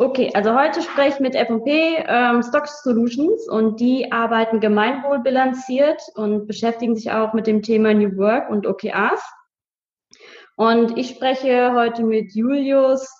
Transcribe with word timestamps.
Okay, 0.00 0.30
also 0.32 0.54
heute 0.54 0.80
spreche 0.80 1.14
ich 1.14 1.20
mit 1.20 1.34
F&P 1.34 2.04
ähm, 2.06 2.44
Stock 2.44 2.68
Solutions 2.68 3.48
und 3.48 3.80
die 3.80 4.12
arbeiten 4.12 4.60
gemeinwohlbilanziert 4.60 6.00
und 6.14 6.46
beschäftigen 6.46 6.94
sich 6.94 7.10
auch 7.10 7.32
mit 7.32 7.48
dem 7.48 7.62
Thema 7.62 7.92
New 7.92 8.16
Work 8.16 8.48
und 8.48 8.64
OKRs. 8.64 9.20
Und 10.54 10.96
ich 10.96 11.08
spreche 11.08 11.72
heute 11.74 12.04
mit 12.04 12.32
Julius 12.32 13.12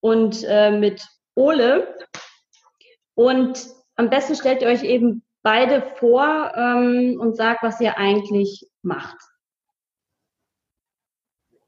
und 0.00 0.42
äh, 0.48 0.70
mit 0.70 1.06
Ole. 1.34 1.94
Und 3.14 3.68
am 3.96 4.08
besten 4.08 4.34
stellt 4.34 4.62
ihr 4.62 4.68
euch 4.68 4.82
eben 4.82 5.22
beide 5.42 5.82
vor 5.96 6.52
ähm, 6.56 7.18
und 7.20 7.36
sagt, 7.36 7.62
was 7.62 7.78
ihr 7.82 7.98
eigentlich 7.98 8.66
macht. 8.80 9.18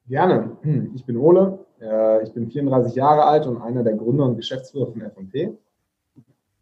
Gerne. 0.06 0.56
Ich 0.94 1.04
bin 1.04 1.18
Ole, 1.18 1.65
äh, 1.80 2.22
ich 2.22 2.32
bin 2.32 2.50
34 2.50 2.94
Jahre 2.94 3.24
alt 3.24 3.46
und 3.46 3.60
einer 3.60 3.82
der 3.82 3.94
Gründer 3.94 4.24
und 4.24 4.36
Geschäftsführer 4.36 4.86
von 4.86 5.00
F&P. 5.02 5.56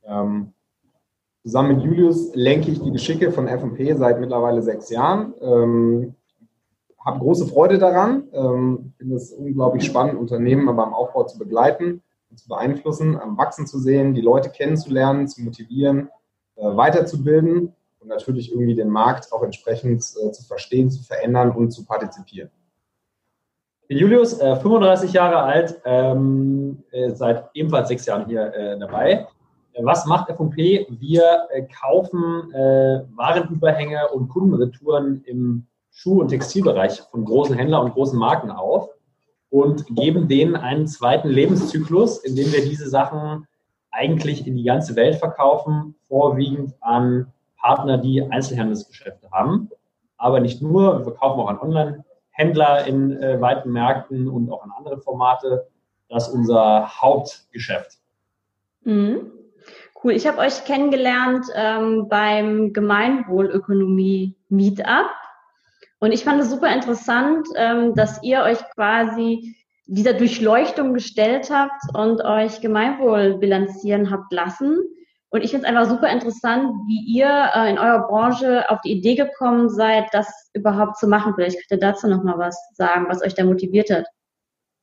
Ähm, 0.07 0.53
zusammen 1.43 1.77
mit 1.77 1.85
Julius 1.85 2.35
lenke 2.35 2.71
ich 2.71 2.81
die 2.83 2.93
Geschicke 2.93 3.33
von 3.33 3.49
F&P 3.49 3.95
seit 3.95 4.21
mittlerweile 4.21 4.63
sechs 4.63 4.91
Jahren. 4.91 5.35
Ähm, 5.41 6.15
habe 7.05 7.19
große 7.19 7.47
Freude 7.47 7.79
daran. 7.79 8.29
Ähm, 8.33 8.93
finde 8.97 9.17
es 9.17 9.33
unglaublich 9.33 9.85
spannend, 9.85 10.19
Unternehmen 10.19 10.67
beim 10.67 10.95
Aufbau 10.95 11.25
zu 11.25 11.39
begleiten 11.39 12.03
und 12.31 12.39
zu 12.39 12.49
beeinflussen, 12.49 13.17
am 13.17 13.37
Wachsen 13.37 13.67
zu 13.67 13.79
sehen, 13.79 14.15
die 14.15 14.23
Leute 14.23 14.51
kennenzulernen, 14.51 15.29
zu 15.29 15.43
motivieren, 15.43 16.09
äh, 16.57 16.65
weiterzubilden 16.65 17.73
und 18.01 18.09
natürlich 18.09 18.51
irgendwie 18.51 18.75
den 18.75 18.89
Markt 18.89 19.33
auch 19.33 19.43
entsprechend 19.43 20.01
äh, 20.01 20.33
zu 20.33 20.43
verstehen, 20.45 20.91
zu 20.91 21.03
verändern 21.03 21.51
und 21.51 21.71
zu 21.73 21.85
partizipieren 21.85 22.51
Julius, 23.89 24.39
äh, 24.41 24.57
35 24.57 25.13
Jahre 25.13 25.43
alt, 25.43 25.81
ähm, 25.85 26.83
äh, 26.91 27.11
seit 27.11 27.51
ebenfalls 27.55 27.89
sechs 27.89 28.07
Jahren 28.07 28.27
hier 28.27 28.53
äh, 28.55 28.79
dabei. 28.79 29.27
Äh, 29.73 29.85
was 29.85 30.07
macht 30.07 30.31
F&P? 30.31 30.87
Wir 30.89 31.47
äh, 31.51 31.67
kaufen 31.81 32.53
äh, 32.53 33.03
Warenüberhänge 33.15 34.09
und 34.09 34.29
Kundenretouren 34.29 35.23
im 35.25 35.67
Schuh- 35.91 36.21
und 36.21 36.29
Textilbereich 36.29 37.03
von 37.11 37.25
großen 37.25 37.57
Händlern 37.57 37.85
und 37.85 37.93
großen 37.93 38.19
Marken 38.19 38.51
auf 38.51 38.89
und 39.51 39.87
geben 39.95 40.29
denen 40.29 40.57
einen 40.57 40.87
zweiten 40.87 41.29
Lebenszyklus, 41.29 42.19
indem 42.19 42.53
wir 42.53 42.65
diese 42.65 42.89
Sachen 42.89 43.47
eigentlich 43.91 44.47
in 44.47 44.57
die 44.57 44.65
ganze 44.65 44.97
Welt 44.97 45.17
verkaufen, 45.17 45.95
vorwiegend 46.09 46.75
an 46.81 47.33
Partner, 47.61 47.99
die 47.99 48.23
Einzelhandelsgeschäfte 48.23 49.31
haben. 49.31 49.71
Aber 50.17 50.41
nicht 50.41 50.61
nur, 50.63 50.99
wir 50.99 51.05
verkaufen 51.05 51.41
auch 51.41 51.49
an 51.49 51.61
Online- 51.61 52.04
Händler 52.35 52.87
in 52.87 53.17
äh, 53.23 53.41
weiten 53.41 53.71
Märkten 53.71 54.29
und 54.29 54.51
auch 54.51 54.65
in 54.65 54.73
andere 54.73 54.99
Formate. 54.99 55.69
Das 56.09 56.29
ist 56.29 56.35
unser 56.35 57.01
Hauptgeschäft. 57.01 57.99
Mhm. 58.83 59.33
Cool. 60.03 60.13
Ich 60.13 60.27
habe 60.27 60.39
euch 60.39 60.65
kennengelernt 60.65 61.47
ähm, 61.55 62.09
beim 62.09 62.73
Gemeinwohlökonomie 62.73 64.37
Meetup. 64.51 65.11
Und 66.01 66.13
ich 66.13 66.25
fand 66.25 66.43
es 66.43 66.51
super 66.51 66.75
interessant, 66.75 67.49
ähm, 67.57 67.95
dass 67.95 68.23
ihr 68.23 68.43
euch 68.43 68.59
quasi 68.75 69.57
dieser 69.87 70.13
Durchleuchtung 70.13 70.93
gestellt 70.93 71.51
habt 71.51 71.83
und 71.95 72.23
euch 72.23 72.61
Gemeinwohl 72.61 73.39
bilanzieren 73.39 74.11
habt 74.11 74.33
lassen. 74.33 74.79
Und 75.35 75.43
ich 75.43 75.51
finde 75.51 75.67
es 75.67 75.69
einfach 75.69 75.91
super 75.91 76.09
interessant, 76.13 76.71
wie 76.87 77.13
ihr 77.13 77.27
äh, 77.57 77.69
in 77.69 77.77
eurer 77.77 78.07
Branche 78.07 78.71
auf 78.71 78.81
die 78.83 78.93
Idee 78.93 79.17
gekommen 79.17 79.69
seid, 79.69 80.05
das 80.13 80.29
überhaupt 80.53 80.97
zu 80.97 81.09
machen. 81.09 81.33
Vielleicht 81.35 81.57
könnt 81.57 81.83
ihr 81.83 81.89
dazu 81.89 82.07
noch 82.07 82.23
mal 82.23 82.39
was 82.39 82.57
sagen, 82.75 83.07
was 83.09 83.21
euch 83.21 83.35
da 83.35 83.45
motiviert 83.45 83.91
hat. 83.91 84.07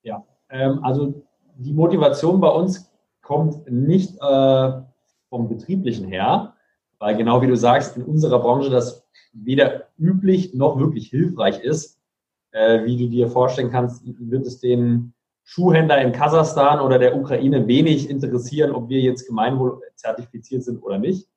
Ja, 0.03 0.25
ähm, 0.49 0.83
also 0.83 1.23
die 1.55 1.71
Motivation 1.71 2.41
bei 2.41 2.49
uns 2.49 2.91
kommt 3.21 3.71
nicht 3.71 4.17
äh, 4.21 4.71
vom 5.29 5.47
Betrieblichen 5.47 6.09
her, 6.09 6.53
weil 6.99 7.15
genau 7.15 7.41
wie 7.41 7.47
du 7.47 7.55
sagst, 7.55 7.95
in 7.95 8.03
unserer 8.03 8.39
Branche 8.39 8.69
das 8.69 9.07
weder 9.31 9.83
üblich 9.97 10.53
noch 10.53 10.77
wirklich 10.77 11.07
hilfreich 11.07 11.61
ist. 11.61 11.97
Äh, 12.51 12.83
wie 12.83 12.97
du 12.97 13.07
dir 13.07 13.29
vorstellen 13.29 13.71
kannst, 13.71 14.03
wird 14.05 14.45
es 14.45 14.59
den 14.59 15.13
Schuhhändler 15.43 16.01
in 16.01 16.11
Kasachstan 16.11 16.79
oder 16.79 16.99
der 16.99 17.15
Ukraine 17.15 17.67
wenig 17.67 18.09
interessieren, 18.09 18.71
ob 18.71 18.89
wir 18.89 18.99
jetzt 18.99 19.27
gemeinwohl 19.27 19.81
zertifiziert 19.95 20.63
sind 20.63 20.81
oder 20.83 20.97
nicht. 20.97 21.27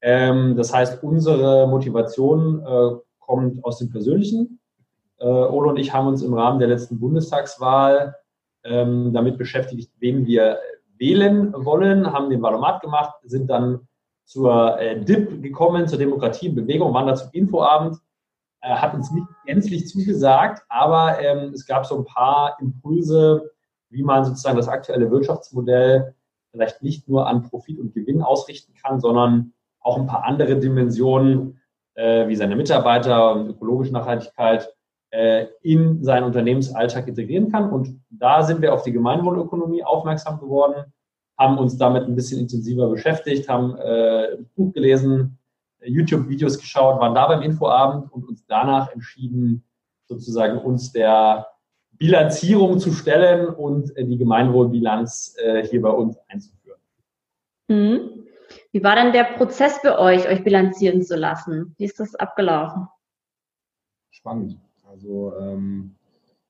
Ähm, 0.00 0.56
das 0.56 0.72
heißt, 0.72 1.02
unsere 1.02 1.66
Motivation 1.66 2.60
äh, 2.66 2.96
kommt 3.18 3.64
aus 3.64 3.78
dem 3.78 3.90
Persönlichen. 3.90 4.60
Äh, 5.18 5.26
Ole 5.26 5.70
und 5.70 5.78
ich 5.78 5.92
haben 5.92 6.08
uns 6.08 6.22
im 6.22 6.34
Rahmen 6.34 6.58
der 6.58 6.68
letzten 6.68 6.98
Bundestagswahl 6.98 8.14
ähm, 8.64 9.12
damit 9.12 9.38
beschäftigt, 9.38 9.92
wen 9.98 10.26
wir 10.26 10.58
wählen 10.98 11.52
wollen, 11.56 12.12
haben 12.12 12.30
den 12.30 12.42
Valomat 12.42 12.80
gemacht, 12.80 13.14
sind 13.24 13.48
dann 13.50 13.88
zur 14.24 14.78
äh, 14.78 15.02
DIP 15.02 15.42
gekommen, 15.42 15.86
zur 15.86 15.98
Demokratie 15.98 16.46
in 16.46 16.54
Bewegung, 16.54 16.94
waren 16.94 17.06
da 17.06 17.14
zum 17.14 17.28
Infoabend 17.32 17.98
hat 18.70 18.94
uns 18.94 19.10
nicht 19.10 19.26
gänzlich 19.44 19.88
zugesagt, 19.88 20.62
aber 20.68 21.20
ähm, 21.20 21.52
es 21.52 21.66
gab 21.66 21.86
so 21.86 21.98
ein 21.98 22.04
paar 22.04 22.56
Impulse, 22.60 23.50
wie 23.90 24.02
man 24.02 24.24
sozusagen 24.24 24.56
das 24.56 24.68
aktuelle 24.68 25.10
Wirtschaftsmodell 25.10 26.14
vielleicht 26.50 26.82
nicht 26.82 27.08
nur 27.08 27.26
an 27.26 27.42
Profit 27.42 27.80
und 27.80 27.94
Gewinn 27.94 28.22
ausrichten 28.22 28.74
kann, 28.74 29.00
sondern 29.00 29.52
auch 29.80 29.98
ein 29.98 30.06
paar 30.06 30.24
andere 30.24 30.58
Dimensionen, 30.58 31.60
äh, 31.94 32.26
wie 32.28 32.36
seine 32.36 32.56
Mitarbeiter 32.56 33.32
und 33.34 33.50
ökologische 33.50 33.92
Nachhaltigkeit 33.92 34.72
äh, 35.10 35.46
in 35.62 36.02
seinen 36.02 36.24
Unternehmensalltag 36.24 37.06
integrieren 37.06 37.50
kann. 37.50 37.70
Und 37.70 38.00
da 38.10 38.42
sind 38.42 38.62
wir 38.62 38.72
auf 38.72 38.82
die 38.82 38.92
Gemeinwohlökonomie 38.92 39.84
aufmerksam 39.84 40.40
geworden, 40.40 40.92
haben 41.38 41.58
uns 41.58 41.76
damit 41.76 42.04
ein 42.04 42.14
bisschen 42.14 42.40
intensiver 42.40 42.88
beschäftigt, 42.88 43.48
haben 43.48 43.76
äh, 43.76 44.36
ein 44.36 44.50
Buch 44.54 44.72
gelesen, 44.72 45.38
YouTube-Videos 45.86 46.58
geschaut, 46.58 47.00
waren 47.00 47.14
da 47.14 47.26
beim 47.26 47.42
Infoabend 47.42 48.12
und 48.12 48.28
uns 48.28 48.44
danach 48.46 48.90
entschieden, 48.92 49.64
sozusagen 50.06 50.58
uns 50.58 50.92
der 50.92 51.46
Bilanzierung 51.92 52.78
zu 52.78 52.92
stellen 52.92 53.48
und 53.48 53.96
äh, 53.96 54.04
die 54.04 54.18
Gemeinwohlbilanz 54.18 55.36
äh, 55.38 55.66
hier 55.66 55.80
bei 55.80 55.90
uns 55.90 56.18
einzuführen. 56.28 56.80
Mhm. 57.68 58.24
Wie 58.72 58.82
war 58.82 58.96
denn 58.96 59.12
der 59.12 59.24
Prozess 59.24 59.78
für 59.78 59.98
euch, 59.98 60.28
euch 60.28 60.42
bilanzieren 60.44 61.02
zu 61.02 61.16
lassen? 61.16 61.74
Wie 61.78 61.84
ist 61.84 61.98
das 62.00 62.14
abgelaufen? 62.16 62.88
Spannend. 64.10 64.58
Also 64.88 65.34
ähm, 65.38 65.94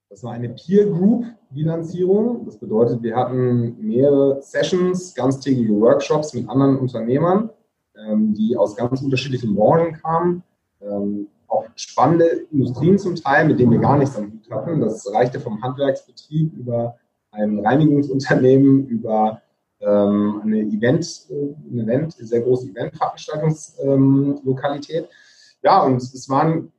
das 0.09 0.23
war 0.25 0.33
eine 0.33 0.51
Peer 0.51 0.87
Group 0.87 1.27
Bilanzierung. 1.51 2.45
Das 2.47 2.59
bedeutet, 2.59 3.03
wir 3.03 3.17
hatten 3.17 3.77
mehrere 3.81 4.43
Sessions, 4.43 5.15
ganztägige 5.15 5.73
Workshops 5.81 6.35
mit 6.35 6.49
anderen 6.49 6.79
Unternehmern 6.79 7.51
ähm, 7.97 8.35
die 8.35 8.57
aus 8.57 8.75
ganz 8.77 9.01
unterschiedlichen 9.03 9.55
Branchen 9.55 9.93
kamen. 9.95 10.43
Ähm, 10.81 11.29
auch 11.47 11.67
spannende 11.77 12.47
Industrien 12.51 12.99
zum 12.99 13.15
Teil, 13.15 13.47
mit 13.47 13.61
denen 13.61 13.73
wir 13.73 13.79
gar 13.79 13.97
nichts 13.97 14.17
am 14.17 14.33
Hut 14.33 14.51
hatten. 14.51 14.81
Das 14.81 15.09
reichte 15.13 15.39
vom 15.41 15.63
Handwerksbetrieb 15.63 16.53
über 16.55 16.97
ein 17.31 17.61
Reinigungsunternehmen, 17.61 18.89
über 18.89 19.41
ähm, 19.81 20.41
eine 20.43 20.63
Event, 20.63 21.27
äh, 21.31 21.55
ein 21.71 21.79
Event, 21.79 22.13
sehr 22.13 22.41
große 22.41 22.71
Eventveranstaltungslokalität. 22.71 25.09
ja, 25.63 25.83
und 25.83 25.97
es 25.97 26.29
waren 26.29 26.73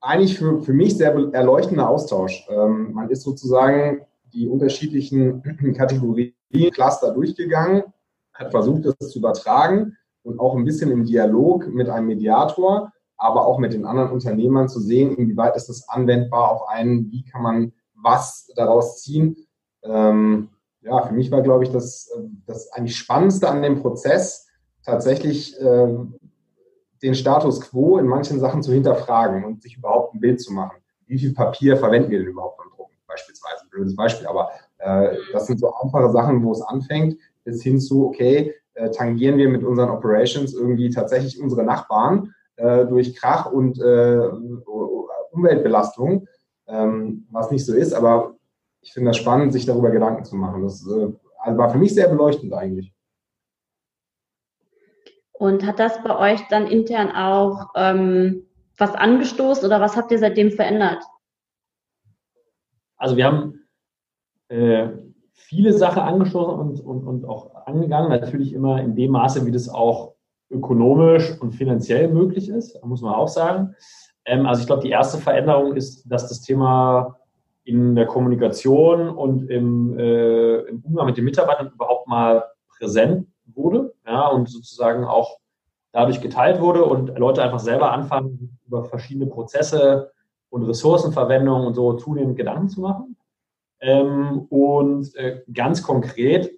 eigentlich 0.00 0.38
für, 0.38 0.62
für 0.62 0.72
mich 0.72 0.96
sehr 0.96 1.12
erleuchtender 1.32 1.88
Austausch. 1.88 2.46
Ähm, 2.50 2.92
man 2.92 3.10
ist 3.10 3.22
sozusagen 3.22 4.02
die 4.32 4.48
unterschiedlichen 4.48 5.42
Kategorien, 5.76 6.32
Cluster 6.72 7.14
durchgegangen, 7.14 7.84
hat 8.32 8.50
versucht, 8.50 8.86
das 8.86 8.96
zu 9.10 9.18
übertragen 9.18 9.96
und 10.22 10.38
auch 10.38 10.56
ein 10.56 10.64
bisschen 10.64 10.90
im 10.90 11.04
Dialog 11.04 11.68
mit 11.68 11.88
einem 11.88 12.06
Mediator, 12.06 12.92
aber 13.16 13.46
auch 13.46 13.58
mit 13.58 13.72
den 13.72 13.84
anderen 13.84 14.10
Unternehmern 14.10 14.68
zu 14.68 14.80
sehen, 14.80 15.14
inwieweit 15.14 15.56
ist 15.56 15.68
das 15.68 15.88
anwendbar 15.88 16.50
auf 16.50 16.68
einen, 16.68 17.10
wie 17.10 17.24
kann 17.24 17.42
man 17.42 17.72
was 17.94 18.50
daraus 18.56 19.02
ziehen. 19.02 19.36
Ähm, 19.82 20.48
ja, 20.82 21.02
für 21.02 21.12
mich 21.12 21.30
war, 21.30 21.42
glaube 21.42 21.64
ich, 21.64 21.70
das, 21.70 22.10
das 22.46 22.72
eigentlich 22.72 22.96
Spannendste 22.96 23.48
an 23.48 23.62
dem 23.62 23.80
Prozess, 23.80 24.48
tatsächlich 24.84 25.60
äh, 25.60 25.96
den 27.02 27.14
Status 27.14 27.60
quo 27.60 27.98
in 27.98 28.06
manchen 28.06 28.40
Sachen 28.40 28.62
zu 28.62 28.72
hinterfragen 28.72 29.44
und 29.44 29.62
sich 29.62 29.76
überhaupt 29.76 30.14
ein 30.14 30.20
Bild 30.20 30.40
zu 30.40 30.52
machen. 30.52 30.78
Wie 31.06 31.18
viel 31.18 31.34
Papier 31.34 31.76
verwenden 31.76 32.10
wir 32.10 32.18
denn 32.18 32.28
überhaupt 32.28 32.58
beim 32.58 32.70
Drucken? 32.70 32.94
Beispielsweise, 33.06 33.64
blödes 33.70 33.96
Beispiel, 33.96 34.26
aber 34.26 34.50
äh, 34.78 35.16
das 35.32 35.46
sind 35.46 35.58
so 35.58 35.72
einfache 35.74 36.10
Sachen, 36.10 36.42
wo 36.42 36.52
es 36.52 36.62
anfängt, 36.62 37.18
bis 37.44 37.62
hin 37.62 37.80
zu, 37.80 38.06
okay, 38.06 38.54
äh, 38.74 38.90
tangieren 38.90 39.38
wir 39.38 39.48
mit 39.48 39.64
unseren 39.64 39.90
Operations 39.90 40.54
irgendwie 40.54 40.90
tatsächlich 40.90 41.40
unsere 41.40 41.64
Nachbarn 41.64 42.34
äh, 42.56 42.86
durch 42.86 43.16
Krach 43.16 43.50
und 43.50 43.80
äh, 43.80 44.28
Umweltbelastung, 45.32 46.26
ähm, 46.66 47.26
was 47.30 47.50
nicht 47.50 47.64
so 47.64 47.74
ist. 47.74 47.92
Aber 47.92 48.36
ich 48.80 48.92
finde 48.92 49.10
das 49.10 49.16
spannend, 49.16 49.52
sich 49.52 49.66
darüber 49.66 49.90
Gedanken 49.90 50.24
zu 50.24 50.36
machen. 50.36 50.62
Das 50.62 50.86
äh, 50.86 51.12
also 51.38 51.58
war 51.58 51.70
für 51.70 51.78
mich 51.78 51.94
sehr 51.94 52.08
beleuchtend 52.08 52.52
eigentlich. 52.52 52.92
Und 55.32 55.64
hat 55.64 55.78
das 55.78 56.02
bei 56.02 56.34
euch 56.34 56.46
dann 56.48 56.66
intern 56.66 57.10
auch 57.12 57.70
ähm, 57.74 58.46
was 58.76 58.94
angestoßen 58.94 59.64
oder 59.64 59.80
was 59.80 59.96
habt 59.96 60.12
ihr 60.12 60.18
seitdem 60.18 60.52
verändert? 60.52 61.02
Also 62.96 63.16
wir 63.16 63.24
haben 63.24 63.66
äh, 64.48 64.88
viele 65.40 65.72
Sachen 65.72 66.02
angestoßen 66.02 66.58
und, 66.58 66.80
und, 66.80 67.06
und 67.06 67.24
auch 67.24 67.66
angegangen. 67.66 68.10
Natürlich 68.10 68.52
immer 68.52 68.80
in 68.80 68.94
dem 68.94 69.12
Maße, 69.12 69.46
wie 69.46 69.50
das 69.50 69.68
auch 69.68 70.14
ökonomisch 70.50 71.36
und 71.40 71.52
finanziell 71.52 72.08
möglich 72.08 72.48
ist, 72.48 72.82
muss 72.84 73.02
man 73.02 73.14
auch 73.14 73.28
sagen. 73.28 73.74
Ähm, 74.24 74.46
also 74.46 74.60
ich 74.60 74.66
glaube, 74.66 74.82
die 74.82 74.90
erste 74.90 75.18
Veränderung 75.18 75.74
ist, 75.74 76.04
dass 76.10 76.28
das 76.28 76.42
Thema 76.42 77.16
in 77.64 77.94
der 77.94 78.06
Kommunikation 78.06 79.08
und 79.08 79.48
im, 79.50 79.98
äh, 79.98 80.60
im 80.60 80.80
Umgang 80.80 81.06
mit 81.06 81.16
den 81.16 81.24
Mitarbeitern 81.24 81.70
überhaupt 81.72 82.08
mal 82.08 82.44
präsent 82.78 83.28
wurde 83.46 83.92
ja, 84.06 84.26
und 84.28 84.48
sozusagen 84.48 85.04
auch 85.04 85.38
dadurch 85.92 86.20
geteilt 86.20 86.60
wurde 86.60 86.84
und 86.84 87.18
Leute 87.18 87.42
einfach 87.42 87.58
selber 87.58 87.92
anfangen, 87.92 88.58
über 88.66 88.84
verschiedene 88.84 89.26
Prozesse 89.26 90.12
und 90.48 90.64
Ressourcenverwendung 90.64 91.66
und 91.66 91.74
so 91.74 91.94
zunehmend 91.94 92.36
Gedanken 92.36 92.68
zu 92.68 92.80
machen. 92.80 93.16
Ähm, 93.80 94.46
und 94.50 95.14
äh, 95.16 95.42
ganz 95.52 95.82
konkret, 95.82 96.50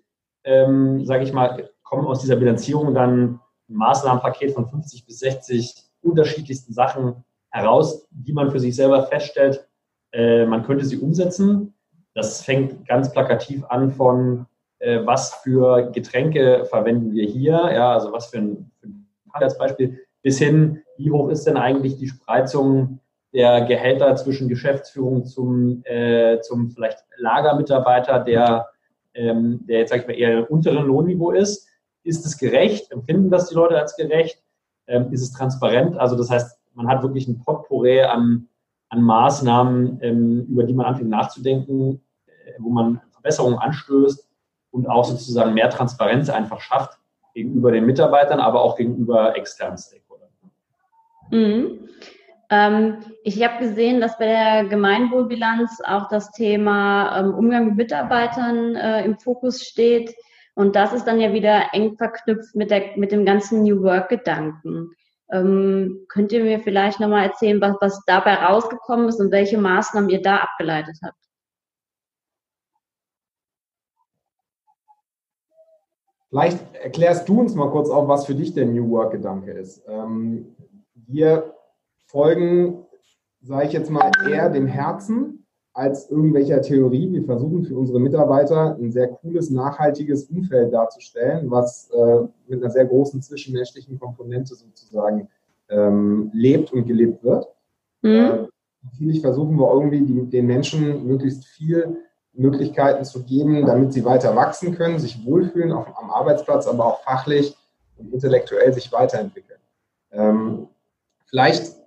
ähm, 0.45 1.05
sage 1.05 1.25
ich 1.25 1.33
mal, 1.33 1.71
kommen 1.83 2.07
aus 2.07 2.21
dieser 2.21 2.37
Bilanzierung 2.37 2.95
dann 2.95 3.41
ein 3.69 3.75
Maßnahmenpaket 3.75 4.53
von 4.53 4.67
50 4.67 5.07
bis 5.07 5.21
60 5.21 5.85
unterschiedlichsten 6.03 6.73
Sachen 6.73 7.25
heraus, 7.51 8.07
die 8.11 8.33
man 8.33 8.51
für 8.51 8.61
sich 8.61 8.75
selber 8.75 9.07
feststellt, 9.07 9.69
äh, 10.13 10.47
man 10.47 10.65
könnte 10.65 10.85
sie 10.85 10.99
umsetzen. 10.99 11.75
Das 12.15 12.43
fängt 12.43 12.87
ganz 12.87 13.13
plakativ 13.13 13.65
an 13.65 13.91
von, 13.91 14.47
äh, 14.79 15.05
was 15.05 15.35
für 15.37 15.91
Getränke 15.93 16.65
verwenden 16.65 17.13
wir 17.13 17.25
hier, 17.25 17.71
ja, 17.73 17.93
also 17.93 18.13
was 18.13 18.27
für 18.27 18.39
ein, 18.39 18.71
für 18.81 18.87
ein 18.87 19.59
Beispiel, 19.59 20.01
bis 20.23 20.39
hin, 20.39 20.83
wie 20.97 21.11
hoch 21.11 21.29
ist 21.31 21.47
denn 21.47 21.57
eigentlich 21.57 21.97
die 21.97 22.09
Spreizung 22.09 23.01
der 23.33 23.63
Gehälter 23.63 24.15
zwischen 24.17 24.49
Geschäftsführung 24.49 25.25
zum, 25.25 25.83
äh, 25.85 26.41
zum 26.41 26.71
vielleicht 26.71 26.99
Lagermitarbeiter, 27.17 28.19
der, 28.21 28.69
ähm, 29.15 29.61
der 29.67 29.81
jetzt, 29.81 29.91
sag 29.91 30.01
ich 30.01 30.07
mal, 30.07 30.15
eher 30.15 30.39
im 30.39 30.45
unteren 30.45 30.87
Lohnniveau 30.87 31.31
ist. 31.31 31.69
Ist 32.05 32.27
es 32.27 32.37
gerecht? 32.37 32.91
Empfinden 32.91 33.31
das 33.31 33.49
die 33.49 33.55
Leute 33.55 33.79
als 33.79 33.97
gerecht? 33.97 34.43
Ähm, 34.87 35.13
ist 35.13 35.23
es 35.23 35.33
transparent? 35.33 35.97
Also 35.97 36.17
das 36.17 36.31
heißt, 36.31 36.59
man 36.75 36.89
hat 36.89 37.03
wirklich 37.03 37.27
ein 37.29 37.41
Potpourri 37.43 38.03
an, 38.03 38.49
an 38.89 39.03
Maßnahmen, 39.03 39.99
ähm, 40.03 40.47
über 40.49 40.65
die 40.65 40.75
man 40.75 40.87
anfängt 40.87 41.11
nachzudenken, 41.11 42.03
äh, 42.27 42.53
wo 42.59 42.71
man 42.71 43.01
Verbesserungen 43.13 43.59
anstößt 43.59 44.29
und 44.73 44.89
auch 44.89 45.05
sozusagen 45.05 45.55
mehr 45.55 45.71
Transparenz 45.71 46.29
einfach 46.29 46.61
schafft 46.61 46.99
gegenüber 47.35 47.73
den 47.73 47.87
Mitarbeitern, 47.87 48.41
aber 48.41 48.63
auch 48.63 48.77
gegenüber 48.77 49.37
externen 49.37 49.79
Stakeholdern. 49.79 50.29
Mhm. 51.31 51.89
Ähm, 52.53 52.99
ich 53.25 53.43
habe 53.43 53.67
gesehen, 53.67 54.03
dass 54.03 54.19
bei 54.19 54.27
der 54.27 54.65
Gemeinwohlbilanz 54.67 55.81
auch 55.87 56.09
das 56.09 56.33
Thema 56.33 57.19
ähm, 57.19 57.33
Umgang 57.33 57.69
mit 57.69 57.77
Mitarbeitern 57.77 58.77
äh, 58.77 59.07
im 59.07 59.19
Fokus 59.19 59.63
steht. 59.63 60.15
Und 60.55 60.77
das 60.77 60.93
ist 60.93 61.07
dann 61.07 61.19
ja 61.19 61.33
wieder 61.33 61.73
eng 61.73 61.97
verknüpft 61.97 62.55
mit, 62.55 62.71
der, 62.71 62.95
mit 62.97 63.11
dem 63.11 63.25
ganzen 63.25 63.63
New 63.63 63.83
Work-Gedanken. 63.83 64.91
Ähm, 65.33 66.05
könnt 66.11 66.31
ihr 66.33 66.45
mir 66.45 66.61
vielleicht 66.61 67.01
nochmal 67.01 67.25
erzählen, 67.25 67.59
was, 67.59 67.77
was 67.81 68.05
dabei 68.05 68.35
rausgekommen 68.35 69.09
ist 69.09 69.19
und 69.19 69.33
welche 69.33 69.57
Maßnahmen 69.57 70.11
ihr 70.11 70.21
da 70.21 70.37
abgeleitet 70.37 70.99
habt? 71.03 71.17
Vielleicht 76.29 76.59
erklärst 76.75 77.27
du 77.31 77.41
uns 77.41 77.55
mal 77.55 77.71
kurz 77.71 77.89
auch, 77.89 78.09
was 78.09 78.27
für 78.27 78.35
dich 78.35 78.53
der 78.53 78.67
New 78.67 78.91
Work-Gedanke 78.91 79.53
ist. 79.53 79.83
Wir 80.95 81.55
folgen, 82.13 82.85
sage 83.41 83.67
ich 83.67 83.73
jetzt 83.73 83.91
mal, 83.91 84.11
eher 84.31 84.51
dem 84.51 84.67
Herzen 84.67 85.47
als 85.73 86.11
irgendwelcher 86.11 86.61
Theorie. 86.61 87.11
Wir 87.11 87.25
versuchen 87.25 87.65
für 87.65 87.77
unsere 87.77 87.99
Mitarbeiter 87.99 88.77
ein 88.77 88.93
sehr 88.93 89.09
cooles, 89.09 89.51
nachhaltiges 89.51 90.25
Umfeld 90.25 90.73
darzustellen, 90.73 91.51
was 91.51 91.91
äh, 91.91 92.21
mit 92.47 92.63
einer 92.63 92.71
sehr 92.71 92.85
großen 92.85 93.23
zwischenmenschlichen 93.23 93.99
Komponente 93.99 94.55
sozusagen 94.55 95.29
ähm, 95.71 96.31
lebt 96.35 96.73
und 96.73 96.87
gelebt 96.87 97.25
wird. 97.25 97.49
Mhm. 98.03 98.11
Äh, 98.11 98.49
natürlich 98.83 99.23
versuchen 99.23 99.57
wir 99.57 99.73
irgendwie 99.73 100.03
die, 100.03 100.29
den 100.29 100.47
Menschen 100.47 101.07
möglichst 101.07 101.47
viel 101.47 101.97
Möglichkeiten 102.35 103.05
zu 103.05 103.25
geben, 103.25 103.67
damit 103.67 103.93
sie 103.93 104.05
weiter 104.05 104.37
wachsen 104.37 104.75
können, 104.75 104.99
sich 104.99 105.25
wohlfühlen 105.25 105.73
auch 105.73 105.87
am 105.97 106.11
Arbeitsplatz, 106.11 106.67
aber 106.67 106.87
auch 106.87 107.03
fachlich 107.03 107.57
und 107.97 108.13
intellektuell 108.13 108.73
sich 108.73 108.93
weiterentwickeln. 108.93 109.59
Ähm, 110.13 110.69
vielleicht 111.27 111.82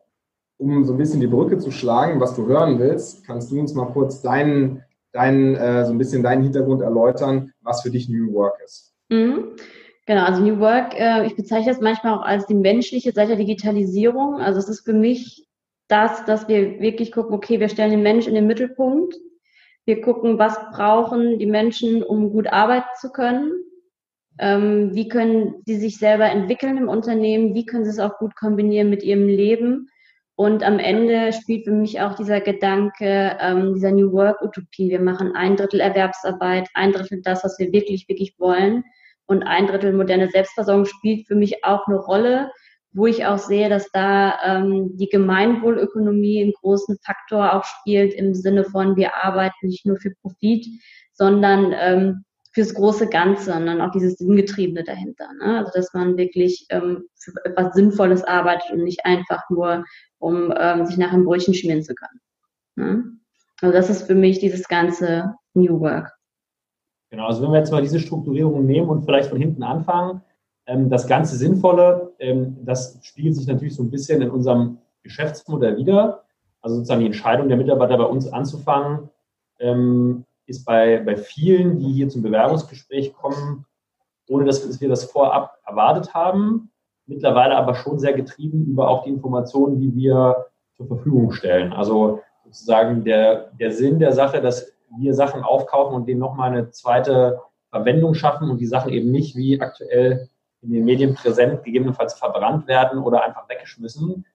um 0.57 0.85
so 0.85 0.93
ein 0.93 0.97
bisschen 0.97 1.19
die 1.19 1.27
Brücke 1.27 1.57
zu 1.57 1.71
schlagen, 1.71 2.19
was 2.19 2.35
du 2.35 2.45
hören 2.47 2.79
willst, 2.79 3.25
kannst 3.25 3.51
du 3.51 3.59
uns 3.59 3.73
mal 3.73 3.87
kurz 3.87 4.21
deinen, 4.21 4.83
deinen 5.11 5.55
äh, 5.55 5.85
so 5.85 5.91
ein 5.91 5.97
bisschen 5.97 6.23
deinen 6.23 6.43
Hintergrund 6.43 6.81
erläutern, 6.81 7.51
was 7.61 7.81
für 7.81 7.91
dich 7.91 8.09
New 8.09 8.33
Work 8.33 8.57
ist. 8.63 8.93
Mhm. 9.09 9.55
Genau, 10.05 10.23
also 10.23 10.41
New 10.41 10.59
Work, 10.59 10.93
äh, 10.99 11.25
ich 11.25 11.35
bezeichne 11.35 11.71
das 11.71 11.81
manchmal 11.81 12.13
auch 12.13 12.21
als 12.21 12.45
die 12.45 12.53
menschliche 12.53 13.11
Seite 13.11 13.29
der 13.29 13.37
Digitalisierung. 13.37 14.35
Also 14.39 14.59
es 14.59 14.69
ist 14.69 14.85
für 14.85 14.93
mich 14.93 15.47
das, 15.87 16.25
dass 16.25 16.47
wir 16.47 16.79
wirklich 16.79 17.11
gucken, 17.11 17.35
okay, 17.35 17.59
wir 17.59 17.69
stellen 17.69 17.91
den 17.91 18.03
Mensch 18.03 18.27
in 18.27 18.35
den 18.35 18.47
Mittelpunkt. 18.47 19.15
Wir 19.85 20.01
gucken, 20.01 20.39
was 20.39 20.57
brauchen 20.71 21.37
die 21.39 21.45
Menschen, 21.45 22.03
um 22.03 22.31
gut 22.31 22.47
arbeiten 22.47 22.87
zu 22.99 23.11
können. 23.11 23.51
Ähm, 24.37 24.93
wie 24.93 25.07
können 25.07 25.61
sie 25.65 25.77
sich 25.77 25.97
selber 25.97 26.25
entwickeln 26.25 26.77
im 26.77 26.89
Unternehmen? 26.89 27.53
Wie 27.53 27.65
können 27.65 27.85
sie 27.85 27.91
es 27.91 27.99
auch 27.99 28.17
gut 28.17 28.35
kombinieren 28.35 28.89
mit 28.89 29.03
ihrem 29.03 29.27
Leben? 29.27 29.89
Und 30.37 30.63
am 30.63 30.79
Ende 30.79 31.31
spielt 31.31 31.63
für 31.63 31.71
mich 31.71 32.01
auch 32.01 32.15
dieser 32.15 32.41
Gedanke 32.41 33.37
ähm, 33.39 33.73
dieser 33.73 33.91
New 33.91 34.11
Work-Utopie. 34.11 34.89
Wir 34.89 34.99
machen 34.99 35.33
ein 35.33 35.55
Drittel 35.55 35.79
Erwerbsarbeit, 35.79 36.67
ein 36.73 36.91
Drittel 36.91 37.21
das, 37.21 37.45
was 37.45 37.57
wir 37.57 37.71
wirklich, 37.71 38.09
wirklich 38.09 38.35
wollen. 38.37 38.83
Und 39.27 39.43
ein 39.43 39.65
Drittel 39.67 39.93
moderne 39.93 40.29
Selbstversorgung 40.29 40.85
spielt 40.85 41.25
für 41.27 41.35
mich 41.35 41.63
auch 41.63 41.87
eine 41.87 41.97
Rolle, 41.97 42.51
wo 42.91 43.07
ich 43.07 43.25
auch 43.25 43.37
sehe, 43.37 43.69
dass 43.69 43.89
da 43.91 44.35
ähm, 44.43 44.97
die 44.97 45.09
Gemeinwohlökonomie 45.09 46.43
einen 46.43 46.53
großen 46.53 46.97
Faktor 47.03 47.53
auch 47.53 47.63
spielt 47.63 48.13
im 48.13 48.33
Sinne 48.33 48.65
von, 48.65 48.97
wir 48.97 49.15
arbeiten 49.15 49.67
nicht 49.67 49.85
nur 49.85 49.97
für 49.97 50.11
Profit, 50.21 50.65
sondern 51.13 51.73
ähm, 51.77 52.25
fürs 52.55 52.73
große 52.73 53.09
Ganze 53.09 53.53
und 53.53 53.65
dann 53.65 53.81
auch 53.81 53.91
dieses 53.91 54.15
Sinngetriebene 54.15 54.85
dahinter. 54.85 55.27
Ne? 55.33 55.59
Also 55.59 55.71
dass 55.73 55.93
man 55.93 56.15
wirklich 56.15 56.65
ähm, 56.69 57.03
für 57.15 57.33
etwas 57.43 57.73
Sinnvolles 57.73 58.23
arbeitet 58.23 58.71
und 58.71 58.85
nicht 58.85 59.05
einfach 59.05 59.43
nur 59.49 59.83
um 60.19 60.53
ähm, 60.57 60.85
sich 60.85 60.97
nach 60.97 61.11
einem 61.11 61.25
Brötchen 61.25 61.53
schmieren 61.53 61.83
zu 61.83 61.93
können. 61.93 62.21
Ne? 62.77 63.03
Also 63.61 63.73
das 63.73 63.89
ist 63.89 64.07
für 64.07 64.15
mich 64.15 64.39
dieses 64.39 64.69
ganze 64.69 65.35
New 65.53 65.81
Work. 65.81 66.13
Genau, 67.09 67.27
also 67.27 67.43
wenn 67.43 67.51
wir 67.51 67.59
jetzt 67.59 67.71
mal 67.71 67.81
diese 67.81 67.99
Strukturierung 67.99 68.65
nehmen 68.65 68.89
und 68.89 69.03
vielleicht 69.03 69.29
von 69.29 69.37
hinten 69.37 69.61
anfangen, 69.61 70.21
ähm, 70.65 70.89
das 70.89 71.07
ganze 71.07 71.35
Sinnvolle, 71.35 72.13
ähm, 72.19 72.57
das 72.63 73.00
spiegelt 73.03 73.35
sich 73.35 73.47
natürlich 73.47 73.75
so 73.75 73.83
ein 73.83 73.91
bisschen 73.91 74.21
in 74.21 74.29
unserem 74.29 74.77
Geschäftsmodell 75.03 75.75
wieder. 75.75 76.24
Also 76.62 76.77
sozusagen 76.77 77.01
die 77.01 77.07
Entscheidung 77.07 77.50
der 77.50 77.57
Mitarbeiter 77.57 77.97
bei 77.97 78.05
uns 78.05 78.31
anzufangen, 78.31 79.09
ähm, 79.59 80.25
ist 80.47 80.65
bei, 80.65 80.99
bei 80.99 81.17
vielen, 81.17 81.79
die 81.79 81.91
hier 81.91 82.09
zum 82.09 82.21
Bewerbungsgespräch 82.21 83.13
kommen, 83.13 83.65
ohne 84.29 84.45
dass 84.45 84.79
wir 84.79 84.89
das 84.89 85.05
vorab 85.05 85.57
erwartet 85.65 86.13
haben, 86.13 86.71
mittlerweile 87.05 87.55
aber 87.55 87.75
schon 87.75 87.99
sehr 87.99 88.13
getrieben 88.13 88.65
über 88.65 88.89
auch 88.89 89.03
die 89.03 89.11
Informationen, 89.11 89.79
die 89.79 89.95
wir 89.95 90.47
zur 90.73 90.87
Verfügung 90.87 91.31
stellen. 91.31 91.73
Also 91.73 92.21
sozusagen 92.43 93.03
der, 93.03 93.51
der 93.59 93.71
Sinn 93.71 93.99
der 93.99 94.13
Sache, 94.13 94.41
dass 94.41 94.73
wir 94.97 95.13
Sachen 95.13 95.43
aufkaufen 95.43 95.95
und 95.95 96.07
denen 96.07 96.19
nochmal 96.19 96.51
eine 96.51 96.69
zweite 96.71 97.41
Verwendung 97.69 98.13
schaffen 98.13 98.49
und 98.49 98.59
die 98.59 98.67
Sachen 98.67 98.91
eben 98.91 99.11
nicht 99.11 99.35
wie 99.35 99.59
aktuell 99.59 100.29
in 100.61 100.71
den 100.71 100.85
Medien 100.85 101.13
präsent 101.13 101.63
gegebenenfalls 101.63 102.13
verbrannt 102.15 102.67
werden 102.67 102.99
oder 102.99 103.23
einfach 103.23 103.47
weggeschmissen, 103.49 104.25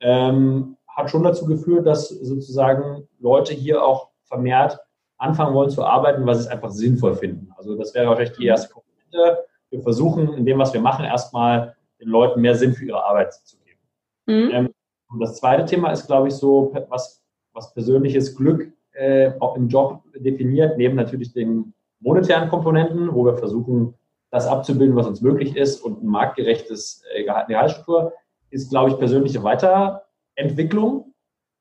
ähm, 0.00 0.76
hat 0.86 1.10
schon 1.10 1.22
dazu 1.22 1.46
geführt, 1.46 1.86
dass 1.86 2.08
sozusagen 2.08 3.08
Leute 3.20 3.54
hier 3.54 3.84
auch 3.84 4.10
vermehrt 4.24 4.80
anfangen 5.18 5.54
wollen 5.54 5.70
zu 5.70 5.84
arbeiten, 5.84 6.24
weil 6.26 6.34
sie 6.36 6.42
es 6.42 6.46
einfach 6.46 6.70
sinnvoll 6.70 7.14
finden. 7.14 7.52
Also 7.56 7.76
das 7.76 7.94
wäre 7.94 8.06
wahrscheinlich 8.08 8.36
die 8.36 8.46
erste 8.46 8.72
Komponente. 8.72 9.44
Wir 9.70 9.82
versuchen 9.82 10.32
in 10.34 10.46
dem, 10.46 10.58
was 10.58 10.72
wir 10.72 10.80
machen, 10.80 11.04
erstmal 11.04 11.76
den 12.00 12.08
Leuten 12.08 12.40
mehr 12.40 12.54
Sinn 12.54 12.72
für 12.72 12.86
ihre 12.86 13.04
Arbeit 13.04 13.34
zu 13.34 13.58
geben. 13.58 13.80
Mhm. 14.26 14.50
Ähm, 14.52 14.74
und 15.10 15.20
das 15.20 15.36
zweite 15.36 15.64
Thema 15.64 15.90
ist, 15.90 16.06
glaube 16.06 16.28
ich, 16.28 16.34
so, 16.34 16.72
was, 16.88 17.24
was 17.52 17.74
persönliches 17.74 18.36
Glück 18.36 18.72
äh, 18.92 19.32
auch 19.40 19.56
im 19.56 19.68
Job 19.68 20.02
definiert, 20.14 20.76
neben 20.76 20.96
natürlich 20.96 21.32
den 21.32 21.74
monetären 22.00 22.48
Komponenten, 22.48 23.12
wo 23.12 23.24
wir 23.24 23.36
versuchen, 23.36 23.94
das 24.30 24.46
abzubilden, 24.46 24.94
was 24.94 25.06
uns 25.06 25.22
möglich 25.22 25.56
ist 25.56 25.80
und 25.80 26.02
ein 26.02 26.06
marktgerechtes 26.06 27.02
äh, 27.14 27.24
Gehaltsstruktur, 27.24 28.12
ist, 28.50 28.70
glaube 28.70 28.90
ich, 28.90 28.98
persönliche 28.98 29.42
Weiterentwicklung. 29.42 31.14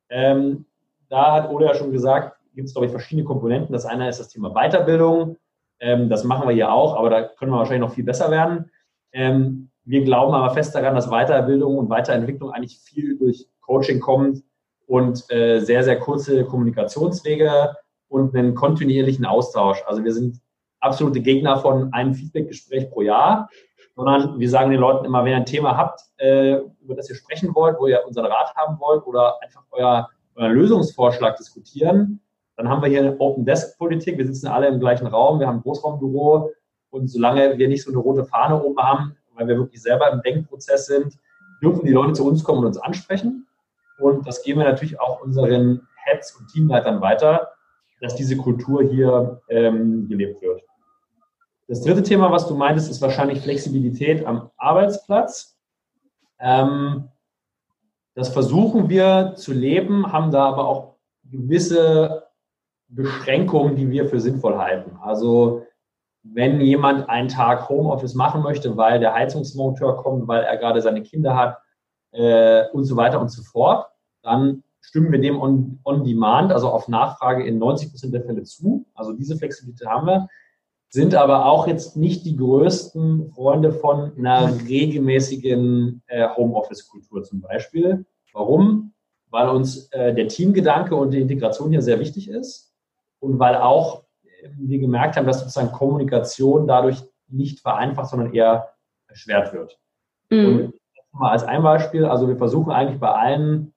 Ähm, 0.09 0.65
da 1.09 1.33
hat 1.33 1.49
Ole 1.49 1.67
ja 1.67 1.73
schon 1.73 1.91
gesagt, 1.91 2.36
gibt 2.57 2.67
es, 2.67 2.73
glaube 2.73 2.87
ich, 2.87 2.91
verschiedene 2.91 3.23
Komponenten. 3.23 3.71
Das 3.71 3.85
eine 3.85 4.09
ist 4.09 4.19
das 4.19 4.29
Thema 4.29 4.49
Weiterbildung. 4.49 5.37
Ähm, 5.79 6.09
das 6.09 6.23
machen 6.23 6.47
wir 6.47 6.55
hier 6.55 6.71
auch, 6.71 6.97
aber 6.97 7.09
da 7.11 7.21
können 7.23 7.51
wir 7.51 7.59
wahrscheinlich 7.59 7.87
noch 7.87 7.93
viel 7.93 8.03
besser 8.03 8.31
werden. 8.31 8.71
Ähm, 9.13 9.69
wir 9.85 10.03
glauben 10.03 10.33
aber 10.33 10.53
fest 10.53 10.73
daran, 10.73 10.95
dass 10.95 11.09
Weiterbildung 11.09 11.77
und 11.77 11.89
Weiterentwicklung 11.89 12.51
eigentlich 12.51 12.79
viel 12.79 13.17
durch 13.17 13.47
Coaching 13.61 13.99
kommt 13.99 14.43
und 14.87 15.31
äh, 15.31 15.59
sehr, 15.59 15.83
sehr 15.83 15.99
kurze 15.99 16.45
Kommunikationswege 16.45 17.75
und 18.09 18.35
einen 18.35 18.55
kontinuierlichen 18.55 19.25
Austausch. 19.25 19.83
Also 19.85 20.03
wir 20.03 20.13
sind 20.13 20.41
absolute 20.79 21.21
Gegner 21.21 21.57
von 21.57 21.93
einem 21.93 22.15
Feedbackgespräch 22.15 22.89
pro 22.89 23.03
Jahr, 23.03 23.49
sondern 23.95 24.39
wir 24.39 24.49
sagen 24.49 24.71
den 24.71 24.79
Leuten 24.79 25.05
immer, 25.05 25.23
wenn 25.23 25.31
ihr 25.31 25.37
ein 25.37 25.45
Thema 25.45 25.77
habt, 25.77 26.01
äh, 26.17 26.57
über 26.81 26.95
das 26.95 27.07
ihr 27.07 27.15
sprechen 27.15 27.53
wollt, 27.53 27.77
wo 27.79 27.85
ihr 27.85 28.03
unseren 28.07 28.25
Rat 28.25 28.55
haben 28.55 28.79
wollt 28.79 29.05
oder 29.05 29.41
einfach 29.43 29.61
euer, 29.71 30.09
euren 30.35 30.53
Lösungsvorschlag 30.53 31.37
diskutieren, 31.37 32.19
dann 32.57 32.69
haben 32.69 32.81
wir 32.81 32.89
hier 32.89 32.99
eine 32.99 33.19
Open 33.19 33.45
Desk 33.45 33.77
Politik. 33.77 34.17
Wir 34.17 34.25
sitzen 34.25 34.47
alle 34.47 34.67
im 34.67 34.79
gleichen 34.79 35.05
Raum. 35.07 35.39
Wir 35.39 35.47
haben 35.47 35.57
ein 35.57 35.61
Großraumbüro. 35.61 36.51
Und 36.89 37.07
solange 37.07 37.57
wir 37.57 37.67
nicht 37.67 37.83
so 37.83 37.91
eine 37.91 37.99
rote 37.99 38.25
Fahne 38.25 38.61
oben 38.61 38.79
haben, 38.79 39.15
weil 39.35 39.47
wir 39.47 39.57
wirklich 39.57 39.81
selber 39.81 40.11
im 40.11 40.21
Denkprozess 40.23 40.87
sind, 40.87 41.17
dürfen 41.61 41.85
die 41.85 41.91
Leute 41.91 42.13
zu 42.13 42.27
uns 42.27 42.43
kommen 42.43 42.59
und 42.59 42.65
uns 42.65 42.77
ansprechen. 42.79 43.47
Und 43.99 44.27
das 44.27 44.43
geben 44.43 44.59
wir 44.59 44.67
natürlich 44.67 44.99
auch 44.99 45.21
unseren 45.21 45.87
Heads 46.03 46.35
und 46.35 46.47
Teamleitern 46.47 46.99
weiter, 46.99 47.49
dass 48.01 48.15
diese 48.15 48.37
Kultur 48.37 48.83
hier 48.83 49.41
ähm, 49.49 50.07
gelebt 50.07 50.41
wird. 50.41 50.63
Das 51.67 51.81
dritte 51.81 52.01
Thema, 52.01 52.31
was 52.31 52.47
du 52.47 52.55
meintest, 52.55 52.89
ist 52.89 53.01
wahrscheinlich 53.01 53.41
Flexibilität 53.41 54.25
am 54.25 54.49
Arbeitsplatz. 54.57 55.59
Ähm, 56.39 57.09
das 58.15 58.29
versuchen 58.29 58.89
wir 58.89 59.33
zu 59.35 59.53
leben, 59.53 60.11
haben 60.11 60.31
da 60.31 60.45
aber 60.45 60.67
auch 60.67 60.95
gewisse 61.25 62.26
Beschränkungen, 62.89 63.75
die 63.75 63.89
wir 63.89 64.07
für 64.07 64.19
sinnvoll 64.19 64.57
halten. 64.57 64.97
Also 65.01 65.63
wenn 66.23 66.61
jemand 66.61 67.09
einen 67.09 67.27
Tag 67.27 67.69
Homeoffice 67.69 68.15
machen 68.15 68.41
möchte, 68.41 68.75
weil 68.77 68.99
der 68.99 69.13
Heizungsmonteur 69.13 69.97
kommt, 69.97 70.27
weil 70.27 70.43
er 70.43 70.57
gerade 70.57 70.81
seine 70.81 71.03
Kinder 71.03 71.35
hat 71.35 71.57
äh, 72.11 72.65
und 72.71 72.85
so 72.85 72.95
weiter 72.95 73.19
und 73.21 73.29
so 73.29 73.43
fort, 73.43 73.87
dann 74.23 74.63
stimmen 74.81 75.11
wir 75.11 75.19
dem 75.19 75.39
on, 75.39 75.79
on 75.83 76.03
demand, 76.03 76.51
also 76.51 76.69
auf 76.69 76.87
Nachfrage 76.87 77.45
in 77.45 77.57
90 77.57 77.91
Prozent 77.91 78.13
der 78.13 78.23
Fälle 78.23 78.43
zu. 78.43 78.85
Also 78.93 79.13
diese 79.13 79.37
Flexibilität 79.37 79.87
haben 79.87 80.07
wir, 80.07 80.27
sind 80.89 81.15
aber 81.15 81.45
auch 81.45 81.67
jetzt 81.67 81.97
nicht 81.97 82.25
die 82.25 82.37
größten 82.37 83.31
Freunde 83.31 83.73
von 83.73 84.13
einer 84.17 84.49
regelmäßigen 84.67 86.01
äh, 86.07 86.27
Homeoffice-Kultur 86.29 87.23
zum 87.23 87.41
Beispiel. 87.41 88.05
Warum? 88.33 88.93
Weil 89.29 89.49
uns 89.49 89.91
äh, 89.91 90.13
der 90.13 90.29
Teamgedanke 90.29 90.95
und 90.95 91.11
die 91.11 91.19
Integration 91.19 91.71
hier 91.71 91.81
sehr 91.81 91.99
wichtig 91.99 92.29
ist 92.29 92.66
und 93.19 93.39
weil 93.39 93.55
auch 93.55 94.03
äh, 94.23 94.49
wir 94.57 94.79
gemerkt 94.79 95.17
haben, 95.17 95.27
dass 95.27 95.39
sozusagen 95.39 95.71
Kommunikation 95.71 96.67
dadurch 96.67 97.03
nicht 97.27 97.59
vereinfacht, 97.59 98.09
sondern 98.09 98.33
eher 98.33 98.73
erschwert 99.07 99.53
wird. 99.53 99.77
Mhm. 100.29 100.45
Und 100.45 100.73
mal 101.11 101.31
als 101.31 101.43
ein 101.43 101.63
Beispiel, 101.63 102.05
also 102.05 102.27
wir 102.27 102.37
versuchen 102.37 102.71
eigentlich 102.71 102.99
bei 102.99 103.11
allen 103.11 103.73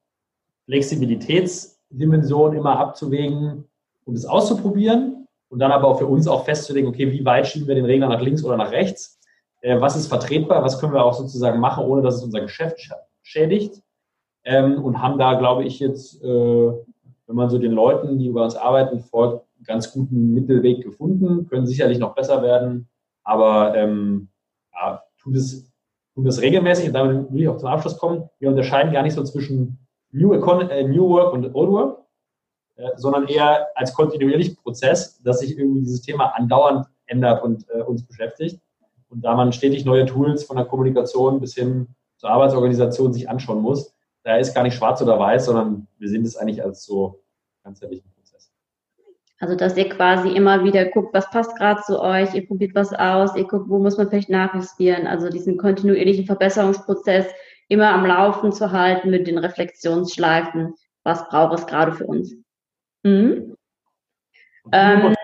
Flexibilitätsdimensionen 0.66 2.58
immer 2.58 2.78
abzuwägen 2.78 3.68
und 4.04 4.14
es 4.14 4.26
auszuprobieren 4.26 5.26
und 5.48 5.58
dann 5.58 5.72
aber 5.72 5.88
auch 5.88 5.98
für 5.98 6.06
uns 6.06 6.28
auch 6.28 6.44
festzulegen, 6.44 6.88
okay, 6.88 7.10
wie 7.10 7.24
weit 7.24 7.46
schieben 7.46 7.66
wir 7.66 7.74
den 7.74 7.84
Regler 7.84 8.08
nach 8.08 8.20
links 8.20 8.44
oder 8.44 8.56
nach 8.56 8.70
rechts? 8.70 9.20
Äh, 9.62 9.80
was 9.80 9.96
ist 9.96 10.06
vertretbar? 10.06 10.62
Was 10.62 10.78
können 10.78 10.92
wir 10.92 11.04
auch 11.04 11.14
sozusagen 11.14 11.60
machen, 11.60 11.84
ohne 11.84 12.02
dass 12.02 12.16
es 12.16 12.24
unser 12.24 12.40
Geschäft 12.40 12.76
schädigt? 13.22 13.82
Ähm, 14.44 14.82
und 14.82 15.02
haben 15.02 15.18
da, 15.18 15.34
glaube 15.34 15.64
ich, 15.64 15.80
jetzt, 15.80 16.22
äh, 16.22 16.72
wenn 17.30 17.36
man 17.36 17.48
so 17.48 17.58
den 17.58 17.70
Leuten, 17.70 18.18
die 18.18 18.28
bei 18.30 18.42
uns 18.42 18.56
arbeiten, 18.56 18.98
folgt, 18.98 19.46
ganz 19.64 19.92
guten 19.92 20.34
Mittelweg 20.34 20.82
gefunden, 20.82 21.46
können 21.46 21.64
sicherlich 21.64 22.00
noch 22.00 22.16
besser 22.16 22.42
werden, 22.42 22.88
aber 23.22 23.76
ähm, 23.76 24.30
ja, 24.74 25.04
tut 25.22 25.36
es, 25.36 25.70
tut 26.14 26.26
es 26.26 26.40
regelmäßig 26.40 26.88
und 26.88 26.94
damit 26.94 27.32
will 27.32 27.42
ich 27.42 27.48
auch 27.48 27.58
zum 27.58 27.68
Abschluss 27.68 27.98
kommen. 27.98 28.28
Wir 28.40 28.48
unterscheiden 28.48 28.92
gar 28.92 29.04
nicht 29.04 29.14
so 29.14 29.22
zwischen 29.22 29.78
New, 30.10 30.34
Econ 30.34 30.68
äh, 30.70 30.82
New 30.82 31.08
Work 31.08 31.32
und 31.32 31.54
Old 31.54 31.70
Work, 31.70 31.98
äh, 32.74 32.88
sondern 32.96 33.28
eher 33.28 33.68
als 33.76 33.94
kontinuierlichen 33.94 34.56
Prozess, 34.56 35.22
dass 35.22 35.38
sich 35.38 35.56
irgendwie 35.56 35.82
dieses 35.82 36.02
Thema 36.02 36.34
andauernd 36.34 36.86
ändert 37.06 37.44
und 37.44 37.64
äh, 37.70 37.82
uns 37.82 38.04
beschäftigt. 38.04 38.60
Und 39.08 39.24
da 39.24 39.36
man 39.36 39.52
stetig 39.52 39.84
neue 39.84 40.06
Tools 40.06 40.42
von 40.42 40.56
der 40.56 40.66
Kommunikation 40.66 41.38
bis 41.38 41.54
hin 41.54 41.94
zur 42.16 42.30
Arbeitsorganisation 42.30 43.12
sich 43.12 43.28
anschauen 43.28 43.60
muss, 43.60 43.94
da 44.22 44.36
ist 44.36 44.54
gar 44.54 44.62
nicht 44.62 44.74
schwarz 44.74 45.00
oder 45.02 45.18
weiß, 45.18 45.46
sondern 45.46 45.86
wir 45.98 46.08
sehen 46.08 46.24
es 46.24 46.36
eigentlich 46.36 46.62
als 46.62 46.84
so 46.84 47.22
ganzheitlichen 47.64 48.10
Prozess. 48.12 48.52
Also, 49.38 49.56
dass 49.56 49.76
ihr 49.76 49.88
quasi 49.88 50.30
immer 50.30 50.64
wieder 50.64 50.84
guckt, 50.86 51.14
was 51.14 51.30
passt 51.30 51.56
gerade 51.56 51.80
zu 51.82 52.00
euch, 52.00 52.34
ihr 52.34 52.46
probiert 52.46 52.74
was 52.74 52.92
aus, 52.92 53.34
ihr 53.36 53.46
guckt, 53.46 53.68
wo 53.68 53.78
muss 53.78 53.96
man 53.96 54.10
vielleicht 54.10 54.28
nachjustieren. 54.28 55.06
Also 55.06 55.30
diesen 55.30 55.56
kontinuierlichen 55.56 56.26
Verbesserungsprozess, 56.26 57.26
immer 57.68 57.90
am 57.92 58.04
Laufen 58.04 58.52
zu 58.52 58.72
halten 58.72 59.10
mit 59.10 59.26
den 59.26 59.38
Reflexionsschleifen, 59.38 60.74
was 61.04 61.26
braucht 61.28 61.58
es 61.58 61.66
gerade 61.66 61.92
für 61.92 62.06
uns. 62.06 62.34
Mhm. 63.02 63.56
Ähm, 64.72 65.14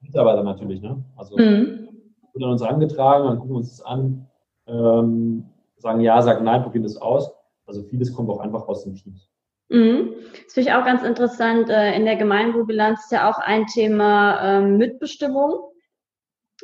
Mitarbeiter 0.00 0.42
natürlich, 0.42 0.80
ne? 0.80 1.04
Also 1.16 1.36
mhm. 1.36 1.88
wird 2.32 2.44
an 2.44 2.50
uns 2.50 2.62
angetragen, 2.62 3.26
dann 3.26 3.38
gucken 3.38 3.54
wir 3.54 3.58
uns 3.58 3.76
das 3.76 3.86
an, 3.86 4.26
ähm, 4.66 5.44
sagen 5.76 6.00
ja, 6.00 6.22
sagen 6.22 6.44
nein, 6.44 6.62
probieren 6.62 6.84
das 6.84 6.96
aus. 6.96 7.35
Also 7.66 7.82
vieles 7.84 8.12
kommt 8.12 8.30
auch 8.30 8.40
einfach 8.40 8.66
aus 8.68 8.84
den 8.84 8.94
Teams. 8.94 9.28
Mhm. 9.68 10.14
Das 10.44 10.54
finde 10.54 10.70
ich 10.70 10.74
auch 10.74 10.84
ganz 10.84 11.02
interessant. 11.02 11.68
Äh, 11.68 11.96
in 11.96 12.04
der 12.04 12.16
Gemeinwohlbilanz 12.16 13.04
ist 13.04 13.12
ja 13.12 13.28
auch 13.28 13.38
ein 13.38 13.66
Thema 13.66 14.58
ähm, 14.58 14.76
Mitbestimmung 14.76 15.72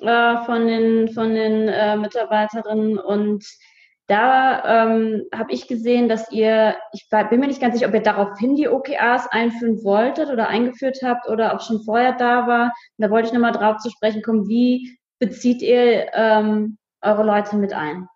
äh, 0.00 0.44
von 0.44 0.66
den, 0.66 1.08
von 1.08 1.34
den 1.34 1.68
äh, 1.68 1.96
Mitarbeiterinnen 1.96 2.98
und 2.98 3.44
da 4.08 4.84
ähm, 4.84 5.22
habe 5.34 5.52
ich 5.52 5.68
gesehen, 5.68 6.08
dass 6.08 6.30
ihr, 6.32 6.76
ich 6.92 7.08
bin 7.08 7.40
mir 7.40 7.46
nicht 7.46 7.60
ganz 7.60 7.74
sicher, 7.74 7.88
ob 7.88 7.94
ihr 7.94 8.02
daraufhin 8.02 8.56
die 8.56 8.68
OKRs 8.68 9.28
einführen 9.28 9.82
wolltet 9.84 10.28
oder 10.28 10.48
eingeführt 10.48 10.98
habt 11.02 11.28
oder 11.28 11.54
ob 11.54 11.62
schon 11.62 11.82
vorher 11.82 12.12
da 12.12 12.46
war. 12.46 12.64
Und 12.66 12.72
da 12.98 13.10
wollte 13.10 13.28
ich 13.28 13.32
nochmal 13.32 13.52
drauf 13.52 13.78
zu 13.78 13.90
sprechen 13.90 14.22
kommen, 14.22 14.48
wie 14.48 14.98
bezieht 15.18 15.62
ihr 15.62 16.12
ähm, 16.14 16.78
eure 17.00 17.22
Leute 17.22 17.56
mit 17.56 17.72
ein? 17.72 18.08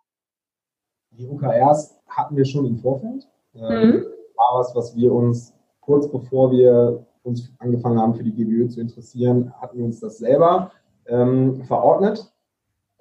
Die 1.12 1.26
OKRs 1.26 1.95
hatten 2.08 2.36
wir 2.36 2.44
schon 2.44 2.66
im 2.66 2.78
Vorfeld. 2.78 3.26
Ähm, 3.54 3.90
mhm. 3.90 4.04
War 4.36 4.58
was, 4.58 4.74
was 4.74 4.96
wir 4.96 5.12
uns 5.12 5.54
kurz 5.80 6.10
bevor 6.10 6.50
wir 6.50 7.06
uns 7.22 7.52
angefangen 7.58 8.00
haben, 8.00 8.14
für 8.14 8.24
die 8.24 8.32
GBÖ 8.32 8.68
zu 8.68 8.80
interessieren, 8.80 9.52
hatten 9.60 9.78
wir 9.78 9.84
uns 9.84 10.00
das 10.00 10.18
selber 10.18 10.70
ähm, 11.06 11.64
verordnet. 11.64 12.32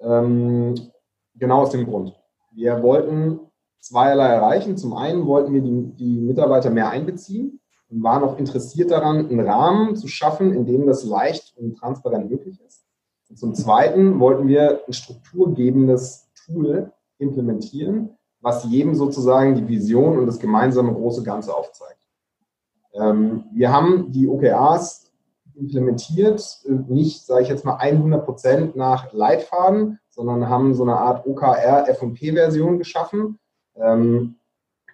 Ähm, 0.00 0.74
genau 1.34 1.62
aus 1.62 1.70
dem 1.70 1.86
Grund. 1.86 2.18
Wir 2.52 2.82
wollten 2.82 3.40
zweierlei 3.78 4.28
erreichen. 4.28 4.76
Zum 4.76 4.94
einen 4.94 5.26
wollten 5.26 5.52
wir 5.52 5.60
die, 5.60 5.92
die 5.96 6.20
Mitarbeiter 6.20 6.70
mehr 6.70 6.90
einbeziehen 6.90 7.60
und 7.88 8.02
waren 8.02 8.22
auch 8.22 8.38
interessiert 8.38 8.90
daran, 8.90 9.28
einen 9.28 9.40
Rahmen 9.40 9.96
zu 9.96 10.08
schaffen, 10.08 10.52
in 10.52 10.66
dem 10.66 10.86
das 10.86 11.04
leicht 11.04 11.54
und 11.56 11.76
transparent 11.76 12.30
möglich 12.30 12.60
ist. 12.66 12.84
Und 13.28 13.38
zum 13.38 13.54
Zweiten 13.54 14.18
wollten 14.20 14.48
wir 14.48 14.82
ein 14.86 14.92
strukturgebendes 14.92 16.28
Tool 16.46 16.92
implementieren, 17.18 18.15
was 18.40 18.64
jedem 18.64 18.94
sozusagen 18.94 19.54
die 19.54 19.68
Vision 19.68 20.18
und 20.18 20.26
das 20.26 20.38
gemeinsame 20.38 20.92
große 20.92 21.22
Ganze 21.22 21.54
aufzeigt. 21.54 22.06
Ähm, 22.94 23.44
wir 23.52 23.72
haben 23.72 24.12
die 24.12 24.26
OKRs 24.28 25.12
implementiert, 25.54 26.60
äh, 26.66 26.72
nicht, 26.88 27.24
sage 27.24 27.42
ich 27.42 27.48
jetzt 27.48 27.64
mal, 27.64 27.76
100 27.76 28.24
Prozent 28.24 28.76
nach 28.76 29.12
Leitfaden, 29.12 29.98
sondern 30.10 30.48
haben 30.48 30.74
so 30.74 30.82
eine 30.82 30.96
Art 30.96 31.26
OKR 31.26 31.88
F&P-Version 31.88 32.78
geschaffen, 32.78 33.38
ähm, 33.74 34.36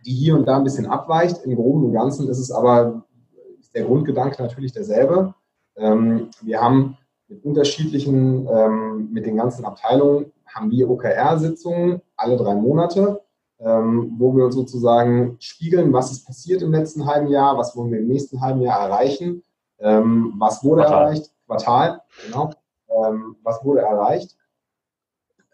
die 0.05 0.13
hier 0.13 0.37
und 0.37 0.47
da 0.47 0.57
ein 0.57 0.65
bisschen 0.65 0.87
abweicht. 0.87 1.45
Im 1.45 1.55
Groben 1.55 1.85
und 1.85 1.93
Ganzen 1.93 2.29
ist 2.29 2.39
es 2.39 2.51
aber 2.51 3.05
ist 3.61 3.75
der 3.75 3.85
Grundgedanke 3.85 4.43
natürlich 4.43 4.73
derselbe. 4.73 5.35
Ähm, 5.77 6.31
wir 6.41 6.61
haben 6.61 6.99
mit 7.29 7.45
unterschiedlichen, 7.45 8.45
mit 9.11 9.25
den 9.25 9.39
ganzen 9.39 9.65
Abteilungen, 9.65 10.33
haben 10.45 10.71
wir 10.71 10.91
OKR-Sitzungen 10.91 12.03
alle 12.15 12.37
drei 12.37 12.55
Monate, 12.55 13.23
ähm, 13.65 14.15
wo 14.19 14.35
wir 14.37 14.45
uns 14.45 14.55
sozusagen 14.55 15.37
spiegeln, 15.39 15.93
was 15.93 16.13
ist 16.13 16.27
passiert 16.27 16.63
im 16.63 16.73
letzten 16.73 17.07
halben 17.07 17.29
Jahr, 17.29 17.57
was 17.57 17.77
wollen 17.77 17.93
wir 17.93 18.01
im 18.01 18.09
nächsten 18.09 18.41
halben 18.41 18.61
Jahr 18.61 18.81
erreichen, 18.81 19.43
ähm, 19.79 20.35
was 20.39 20.65
wurde 20.65 20.83
Quartal. 20.83 21.03
erreicht, 21.03 21.31
Quartal, 21.47 22.01
genau, 22.27 22.51
ähm, 22.89 23.37
was 23.43 23.65
wurde 23.65 23.81
erreicht 23.81 24.37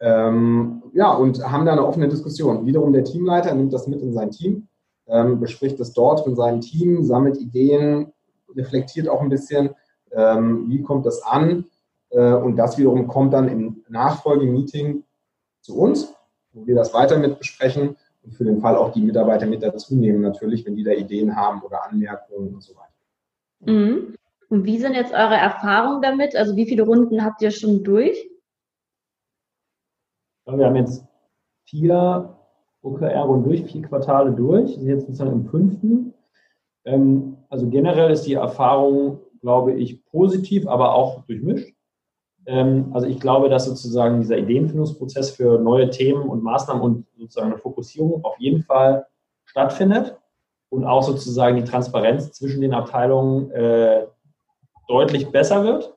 ähm, 0.00 0.82
ja, 0.92 1.12
und 1.12 1.42
haben 1.50 1.66
da 1.66 1.72
eine 1.72 1.86
offene 1.86 2.08
Diskussion. 2.08 2.66
Wiederum 2.66 2.92
der 2.92 3.04
Teamleiter 3.04 3.54
nimmt 3.54 3.72
das 3.72 3.88
mit 3.88 4.00
in 4.00 4.12
sein 4.12 4.30
Team, 4.30 4.68
ähm, 5.06 5.40
bespricht 5.40 5.80
das 5.80 5.92
dort 5.92 6.26
mit 6.26 6.36
seinem 6.36 6.60
Team, 6.60 7.02
sammelt 7.02 7.38
Ideen, 7.38 8.12
reflektiert 8.54 9.08
auch 9.08 9.20
ein 9.20 9.28
bisschen, 9.28 9.70
ähm, 10.12 10.66
wie 10.68 10.82
kommt 10.82 11.04
das 11.06 11.22
an. 11.22 11.66
Äh, 12.10 12.32
und 12.32 12.56
das 12.56 12.78
wiederum 12.78 13.08
kommt 13.08 13.32
dann 13.32 13.48
im 13.48 13.84
Nachfolgemeeting 13.88 15.04
zu 15.60 15.76
uns, 15.78 16.14
wo 16.58 16.66
wir 16.66 16.74
das 16.74 16.92
weiter 16.94 17.18
mit 17.18 17.38
besprechen 17.38 17.96
und 18.22 18.34
für 18.34 18.44
den 18.44 18.60
Fall 18.60 18.76
auch 18.76 18.92
die 18.92 19.00
Mitarbeiter 19.00 19.46
mit 19.46 19.62
dazu 19.62 19.94
nehmen, 19.94 20.20
natürlich, 20.20 20.66
wenn 20.66 20.76
die 20.76 20.84
da 20.84 20.92
Ideen 20.92 21.34
haben 21.36 21.62
oder 21.62 21.84
Anmerkungen 21.84 22.54
und 22.54 22.62
so 22.62 22.74
weiter. 22.74 23.72
Mhm. 23.72 24.14
Und 24.48 24.64
wie 24.64 24.78
sind 24.78 24.94
jetzt 24.94 25.12
eure 25.12 25.36
Erfahrungen 25.36 26.02
damit? 26.02 26.34
Also 26.34 26.56
wie 26.56 26.66
viele 26.66 26.82
Runden 26.82 27.24
habt 27.24 27.42
ihr 27.42 27.50
schon 27.50 27.84
durch? 27.84 28.28
Wir 30.46 30.64
haben 30.64 30.76
jetzt 30.76 31.04
vier 31.64 32.34
OKR-Runden 32.82 33.48
durch, 33.48 33.64
vier 33.64 33.82
Quartale 33.82 34.32
durch, 34.32 34.74
sind 34.74 34.88
jetzt 34.88 35.02
sozusagen 35.02 35.32
im 35.32 35.46
fünften. 35.46 36.14
Ähm, 36.84 37.36
also 37.50 37.68
generell 37.68 38.10
ist 38.10 38.22
die 38.22 38.34
Erfahrung, 38.34 39.20
glaube 39.40 39.74
ich, 39.74 40.04
positiv, 40.06 40.66
aber 40.66 40.94
auch 40.94 41.24
durchmischt. 41.26 41.74
Ähm, 42.48 42.90
also 42.94 43.06
ich 43.06 43.20
glaube, 43.20 43.50
dass 43.50 43.66
sozusagen 43.66 44.20
dieser 44.20 44.38
Ideenfindungsprozess 44.38 45.30
für 45.30 45.58
neue 45.58 45.90
Themen 45.90 46.22
und 46.22 46.42
Maßnahmen 46.42 46.82
und 46.82 47.06
sozusagen 47.18 47.48
eine 47.52 47.58
Fokussierung 47.58 48.24
auf 48.24 48.38
jeden 48.38 48.62
Fall 48.62 49.06
stattfindet 49.44 50.16
und 50.70 50.86
auch 50.86 51.02
sozusagen 51.02 51.56
die 51.56 51.64
Transparenz 51.64 52.32
zwischen 52.32 52.62
den 52.62 52.72
Abteilungen 52.72 53.50
äh, 53.50 54.06
deutlich 54.88 55.30
besser 55.30 55.62
wird. 55.62 55.94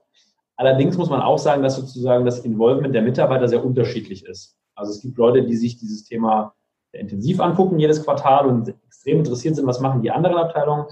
Allerdings 0.57 0.97
muss 0.97 1.09
man 1.09 1.21
auch 1.21 1.37
sagen, 1.37 1.63
dass 1.63 1.77
sozusagen 1.77 2.25
das 2.25 2.39
Involvement 2.39 2.93
der 2.93 3.01
Mitarbeiter 3.01 3.47
sehr 3.47 3.63
unterschiedlich 3.63 4.25
ist. 4.25 4.57
Also 4.75 4.91
es 4.91 5.01
gibt 5.01 5.17
Leute, 5.17 5.43
die 5.43 5.55
sich 5.55 5.77
dieses 5.77 6.03
Thema 6.03 6.53
intensiv 6.91 7.39
angucken 7.39 7.79
jedes 7.79 8.03
Quartal 8.03 8.45
und 8.47 8.67
extrem 8.85 9.19
interessiert 9.19 9.55
sind, 9.55 9.65
was 9.67 9.79
machen 9.79 10.01
die 10.01 10.11
anderen 10.11 10.35
Abteilungen. 10.35 10.87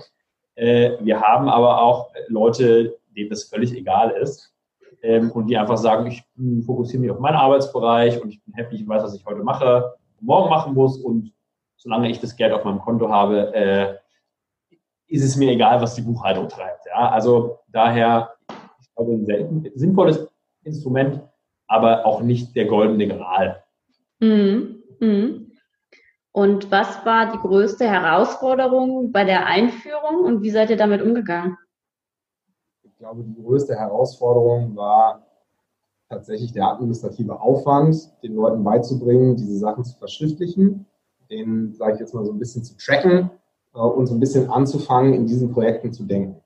Äh, 0.55 0.91
wir 1.01 1.19
haben 1.19 1.49
aber 1.49 1.81
auch 1.81 2.11
Leute, 2.29 2.97
denen 3.13 3.29
das 3.29 3.43
völlig 3.43 3.73
egal 3.73 4.11
ist 4.11 4.53
ähm, 5.01 5.31
und 5.31 5.47
die 5.47 5.57
einfach 5.57 5.77
sagen, 5.77 6.07
ich 6.07 6.23
fokussiere 6.65 7.01
mich 7.01 7.11
auf 7.11 7.19
meinen 7.19 7.35
Arbeitsbereich 7.35 8.21
und 8.21 8.29
ich 8.29 8.43
bin 8.43 8.53
happy, 8.53 8.75
ich 8.77 8.87
weiß, 8.87 9.03
was 9.03 9.15
ich 9.15 9.25
heute 9.25 9.43
mache, 9.43 9.93
morgen 10.21 10.49
machen 10.49 10.73
muss 10.73 10.97
und 10.97 11.31
solange 11.77 12.09
ich 12.09 12.19
das 12.19 12.35
Geld 12.35 12.53
auf 12.53 12.65
meinem 12.65 12.79
Konto 12.79 13.09
habe, 13.09 13.53
äh, 13.53 13.95
ist 15.07 15.23
es 15.23 15.35
mir 15.35 15.51
egal, 15.51 15.81
was 15.81 15.95
die 15.95 16.01
Buchhaltung 16.01 16.49
treibt. 16.49 16.85
Ja? 16.85 17.09
Also 17.09 17.59
daher, 17.67 18.33
ich 18.81 18.93
glaube, 18.95 19.13
ein 19.13 19.25
selten, 19.25 19.65
sinnvolles 19.75 20.29
Instrument, 20.63 21.21
aber 21.67 22.05
auch 22.05 22.21
nicht 22.21 22.55
der 22.55 22.65
goldene 22.65 23.07
Gral. 23.07 23.63
Mhm. 24.19 24.83
Mhm. 24.99 25.51
Und 26.31 26.71
was 26.71 27.05
war 27.05 27.31
die 27.31 27.39
größte 27.39 27.89
Herausforderung 27.89 29.11
bei 29.11 29.23
der 29.23 29.47
Einführung 29.47 30.23
und 30.23 30.43
wie 30.43 30.51
seid 30.51 30.69
ihr 30.69 30.77
damit 30.77 31.01
umgegangen? 31.01 31.57
Ich 32.99 33.05
glaube, 33.05 33.23
die 33.23 33.41
größte 33.41 33.75
Herausforderung 33.75 34.75
war 34.75 35.25
tatsächlich 36.09 36.51
der 36.51 36.67
administrative 36.67 37.39
Aufwand, 37.39 38.11
den 38.21 38.35
Leuten 38.35 38.61
beizubringen, 38.61 39.37
diese 39.37 39.57
Sachen 39.57 39.85
zu 39.85 39.97
verschriftlichen, 39.97 40.85
den, 41.29 41.73
sage 41.75 41.93
ich 41.93 41.99
jetzt 42.01 42.13
mal, 42.13 42.25
so 42.25 42.33
ein 42.33 42.39
bisschen 42.39 42.65
zu 42.65 42.75
tracken 42.75 43.31
äh, 43.73 43.79
und 43.79 44.07
so 44.07 44.15
ein 44.15 44.19
bisschen 44.19 44.49
anzufangen, 44.49 45.13
in 45.13 45.27
diesen 45.27 45.53
Projekten 45.53 45.93
zu 45.93 46.03
denken. 46.03 46.41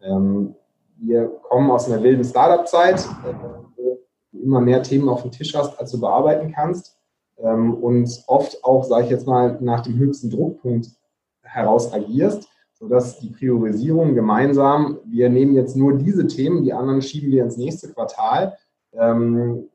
Ähm, 0.00 0.54
wir 0.98 1.26
kommen 1.42 1.68
aus 1.72 1.90
einer 1.90 2.00
wilden 2.00 2.22
Startup-Zeit, 2.22 3.00
äh, 3.00 3.34
wo 3.76 3.98
du 4.30 4.38
immer 4.38 4.60
mehr 4.60 4.84
Themen 4.84 5.08
auf 5.08 5.22
dem 5.22 5.32
Tisch 5.32 5.52
hast, 5.52 5.80
als 5.80 5.90
du 5.90 5.98
bearbeiten 5.98 6.52
kannst 6.52 6.96
ähm, 7.38 7.74
und 7.74 8.22
oft 8.28 8.62
auch, 8.62 8.84
sage 8.84 9.06
ich 9.06 9.10
jetzt 9.10 9.26
mal, 9.26 9.58
nach 9.60 9.80
dem 9.80 9.96
höchsten 9.96 10.30
Druckpunkt 10.30 10.90
heraus 11.42 11.92
agierst, 11.92 12.51
sodass 12.82 13.20
die 13.20 13.30
Priorisierung 13.30 14.16
gemeinsam, 14.16 14.98
wir 15.04 15.28
nehmen 15.28 15.54
jetzt 15.54 15.76
nur 15.76 15.96
diese 15.96 16.26
Themen, 16.26 16.64
die 16.64 16.72
anderen 16.72 17.00
schieben 17.00 17.30
wir 17.30 17.44
ins 17.44 17.56
nächste 17.56 17.92
Quartal, 17.92 18.58
ähm, 18.92 19.68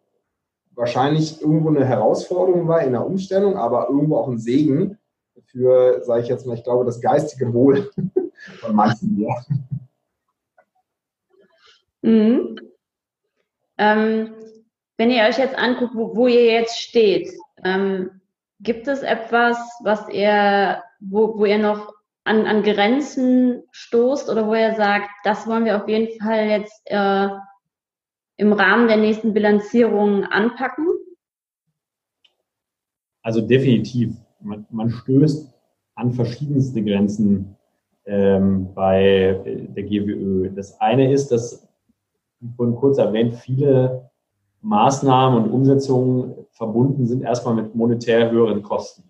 wahrscheinlich 0.76 1.42
irgendwo 1.42 1.70
eine 1.70 1.86
Herausforderung 1.86 2.68
war 2.68 2.82
in 2.82 2.92
der 2.92 3.06
Umstellung, 3.06 3.56
aber 3.56 3.88
irgendwo 3.88 4.18
auch 4.18 4.28
ein 4.28 4.38
Segen 4.38 4.98
für, 5.46 6.04
sage 6.04 6.24
ich 6.24 6.28
jetzt 6.28 6.46
mal, 6.46 6.56
ich 6.56 6.66
glaube, 6.66 6.84
das 6.84 7.00
geistige 7.00 7.54
Wohl 7.54 7.90
von 8.60 8.76
manchen 8.76 9.16
hier. 9.16 9.34
Mhm. 12.02 12.60
Ähm, 13.78 14.34
wenn 14.98 15.12
ihr 15.12 15.24
euch 15.24 15.38
jetzt 15.38 15.58
anguckt, 15.58 15.96
wo, 15.96 16.14
wo 16.14 16.28
ihr 16.28 16.44
jetzt 16.44 16.78
steht, 16.82 17.30
ähm, 17.64 18.20
gibt 18.60 18.90
es 18.90 19.02
etwas, 19.02 19.58
was 19.82 20.10
ihr, 20.10 20.84
wo, 21.00 21.38
wo 21.38 21.46
ihr 21.46 21.60
noch 21.60 21.97
an, 22.28 22.46
an 22.46 22.62
Grenzen 22.62 23.64
stoßt 23.72 24.30
oder 24.30 24.46
wo 24.48 24.54
ihr 24.54 24.76
sagt, 24.76 25.10
das 25.24 25.48
wollen 25.48 25.66
wir 25.66 25.82
auf 25.82 25.88
jeden 25.88 26.20
Fall 26.20 26.48
jetzt 26.48 26.82
äh, 26.86 27.30
im 28.36 28.54
Rahmen 28.54 28.88
der 28.88 28.98
nächsten 28.98 29.34
Bilanzierung 29.34 30.26
anpacken? 30.26 30.88
Also 33.22 33.42
definitiv. 33.42 34.16
Man, 34.42 34.66
man 34.70 34.90
stößt 34.90 35.54
an 35.96 36.12
verschiedenste 36.12 36.84
Grenzen 36.84 37.56
ähm, 38.06 38.74
bei 38.74 39.42
der 39.76 39.84
GWÖ. 39.84 40.52
Das 40.52 40.80
eine 40.80 41.12
ist, 41.12 41.32
dass, 41.32 41.68
wie 42.40 42.54
vorhin 42.56 42.76
kurz 42.76 42.98
erwähnt, 42.98 43.36
viele 43.36 44.10
Maßnahmen 44.62 45.44
und 45.44 45.52
Umsetzungen 45.52 46.36
verbunden 46.52 47.08
sind 47.08 47.24
erstmal 47.24 47.56
mit 47.56 47.74
monetär 47.74 48.30
höheren 48.32 48.62
Kosten. 48.62 49.07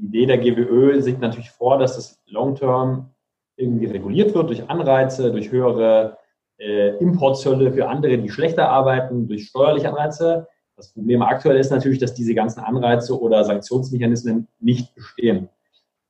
Die 0.00 0.06
Idee 0.06 0.26
der 0.26 0.38
GWÖ 0.38 1.02
sieht 1.02 1.20
natürlich 1.20 1.50
vor, 1.50 1.78
dass 1.78 1.96
das 1.96 2.22
Long-Term 2.26 3.10
irgendwie 3.56 3.86
reguliert 3.86 4.34
wird 4.34 4.48
durch 4.48 4.70
Anreize, 4.70 5.32
durch 5.32 5.50
höhere 5.50 6.18
äh, 6.58 6.96
Importzölle 6.98 7.72
für 7.72 7.88
andere, 7.88 8.18
die 8.18 8.30
schlechter 8.30 8.68
arbeiten, 8.68 9.26
durch 9.26 9.48
steuerliche 9.48 9.88
Anreize. 9.88 10.46
Das 10.76 10.92
Problem 10.92 11.22
aktuell 11.22 11.58
ist 11.58 11.72
natürlich, 11.72 11.98
dass 11.98 12.14
diese 12.14 12.34
ganzen 12.34 12.60
Anreize 12.60 13.20
oder 13.20 13.44
Sanktionsmechanismen 13.44 14.46
nicht 14.60 14.94
bestehen. 14.94 15.48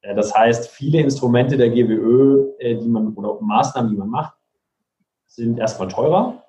Äh, 0.03 0.14
das 0.14 0.35
heißt, 0.35 0.68
viele 0.68 1.01
Instrumente 1.01 1.57
der 1.57 1.70
GWÖ, 1.70 2.53
äh, 2.59 2.77
die 2.77 2.88
man 2.88 3.14
oder 3.14 3.40
Maßnahmen, 3.40 3.90
die 3.90 3.96
man 3.96 4.11
macht, 4.11 4.35
sind 5.27 5.59
erstmal 5.59 5.88
teurer 5.88 6.44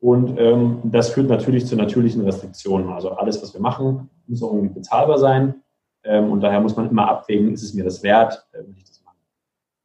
und 0.00 0.38
ähm, 0.38 0.80
das 0.84 1.10
führt 1.10 1.28
natürlich 1.28 1.66
zu 1.66 1.76
natürlichen 1.76 2.22
Restriktionen. 2.24 2.90
Also 2.90 3.10
alles, 3.12 3.42
was 3.42 3.54
wir 3.54 3.60
machen, 3.60 4.10
muss 4.26 4.42
auch 4.42 4.52
irgendwie 4.52 4.74
bezahlbar 4.74 5.18
sein. 5.18 5.62
Ähm, 6.08 6.32
und 6.32 6.40
daher 6.40 6.60
muss 6.60 6.74
man 6.74 6.88
immer 6.88 7.06
abwägen, 7.06 7.52
ist 7.52 7.62
es 7.62 7.74
mir 7.74 7.84
das 7.84 8.02
wert, 8.02 8.46
äh, 8.52 8.58
will 8.58 8.74
ich 8.76 8.84
das 8.84 9.04
machen. 9.04 9.18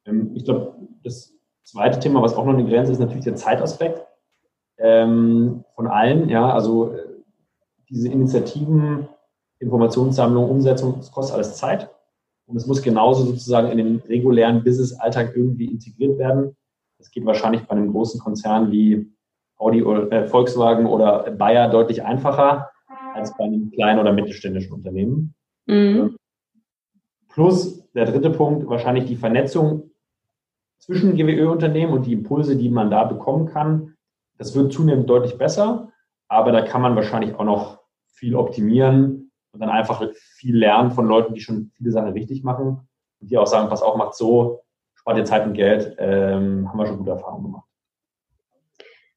Ähm, 0.06 0.30
ich 0.34 0.44
glaube, 0.44 0.74
das 1.02 1.34
zweite 1.62 2.00
Thema, 2.00 2.22
was 2.22 2.34
auch 2.34 2.46
noch 2.46 2.54
eine 2.54 2.64
Grenze 2.64 2.92
ist, 2.92 2.98
ist 2.98 3.04
natürlich 3.04 3.24
der 3.24 3.36
Zeitaspekt 3.36 4.06
ähm, 4.78 5.64
von 5.74 5.86
allen. 5.86 6.30
Ja, 6.30 6.50
also 6.50 6.94
äh, 6.94 7.02
diese 7.90 8.08
Initiativen, 8.08 9.06
Informationssammlung, 9.58 10.48
Umsetzung, 10.48 10.94
das 10.96 11.12
kostet 11.12 11.36
alles 11.36 11.56
Zeit. 11.56 11.90
Und 12.46 12.56
es 12.56 12.66
muss 12.66 12.82
genauso 12.82 13.24
sozusagen 13.24 13.68
in 13.70 13.78
den 13.78 13.96
regulären 14.08 14.64
Business-Alltag 14.64 15.32
irgendwie 15.36 15.66
integriert 15.66 16.18
werden. 16.18 16.56
Das 16.98 17.10
geht 17.10 17.26
wahrscheinlich 17.26 17.66
bei 17.66 17.76
einem 17.76 17.92
großen 17.92 18.18
Konzern 18.18 18.70
wie 18.70 19.12
Audi 19.58 19.82
oder 19.82 20.10
äh, 20.10 20.26
Volkswagen 20.26 20.86
oder 20.86 21.30
Bayer 21.32 21.68
deutlich 21.68 22.02
einfacher 22.02 22.70
als 23.12 23.36
bei 23.36 23.44
einem 23.44 23.70
kleinen 23.72 24.00
oder 24.00 24.12
mittelständischen 24.12 24.72
Unternehmen. 24.72 25.34
Mhm. 25.66 26.16
Plus 27.28 27.90
der 27.92 28.06
dritte 28.06 28.30
Punkt, 28.30 28.68
wahrscheinlich 28.68 29.06
die 29.06 29.16
Vernetzung 29.16 29.90
zwischen 30.78 31.16
GWÖ-Unternehmen 31.16 31.92
und 31.92 32.06
die 32.06 32.12
Impulse, 32.12 32.56
die 32.56 32.68
man 32.68 32.90
da 32.90 33.04
bekommen 33.04 33.46
kann. 33.46 33.94
Das 34.38 34.54
wird 34.54 34.72
zunehmend 34.72 35.08
deutlich 35.08 35.38
besser, 35.38 35.92
aber 36.28 36.52
da 36.52 36.62
kann 36.62 36.82
man 36.82 36.96
wahrscheinlich 36.96 37.34
auch 37.34 37.44
noch 37.44 37.80
viel 38.06 38.34
optimieren 38.34 39.30
und 39.52 39.60
dann 39.60 39.70
einfach 39.70 40.04
viel 40.14 40.56
lernen 40.56 40.90
von 40.90 41.06
Leuten, 41.06 41.34
die 41.34 41.40
schon 41.40 41.70
viele 41.76 41.90
Sachen 41.90 42.12
richtig 42.12 42.42
machen 42.42 42.88
und 43.20 43.30
die 43.30 43.38
auch 43.38 43.46
sagen, 43.46 43.68
pass 43.68 43.82
auf, 43.82 43.96
macht 43.96 44.14
so, 44.14 44.64
spart 44.94 45.16
ihr 45.16 45.24
Zeit 45.24 45.46
und 45.46 45.54
Geld, 45.54 45.96
ähm, 45.98 46.68
haben 46.68 46.78
wir 46.78 46.86
schon 46.86 46.98
gute 46.98 47.12
Erfahrungen 47.12 47.44
gemacht. 47.44 47.68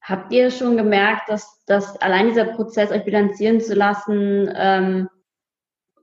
Habt 0.02 0.32
ihr 0.32 0.52
schon 0.52 0.78
gemerkt, 0.78 1.28
dass, 1.28 1.66
dass 1.66 2.00
allein 2.02 2.28
dieser 2.28 2.46
Prozess, 2.46 2.92
euch 2.92 3.04
bilanzieren 3.04 3.60
zu 3.60 3.74
lassen, 3.74 4.50
ähm, 4.56 5.10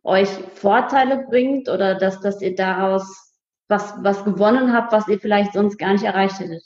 euch 0.04 0.28
Vorteile 0.28 1.26
bringt 1.28 1.68
oder 1.68 1.94
dass, 1.96 2.20
dass 2.20 2.40
ihr 2.40 2.54
daraus 2.54 3.32
was, 3.68 3.94
was 4.02 4.24
gewonnen 4.24 4.72
habt, 4.72 4.92
was 4.92 5.08
ihr 5.08 5.18
vielleicht 5.18 5.54
sonst 5.54 5.78
gar 5.78 5.92
nicht 5.92 6.04
erreicht 6.04 6.38
hättet? 6.38 6.62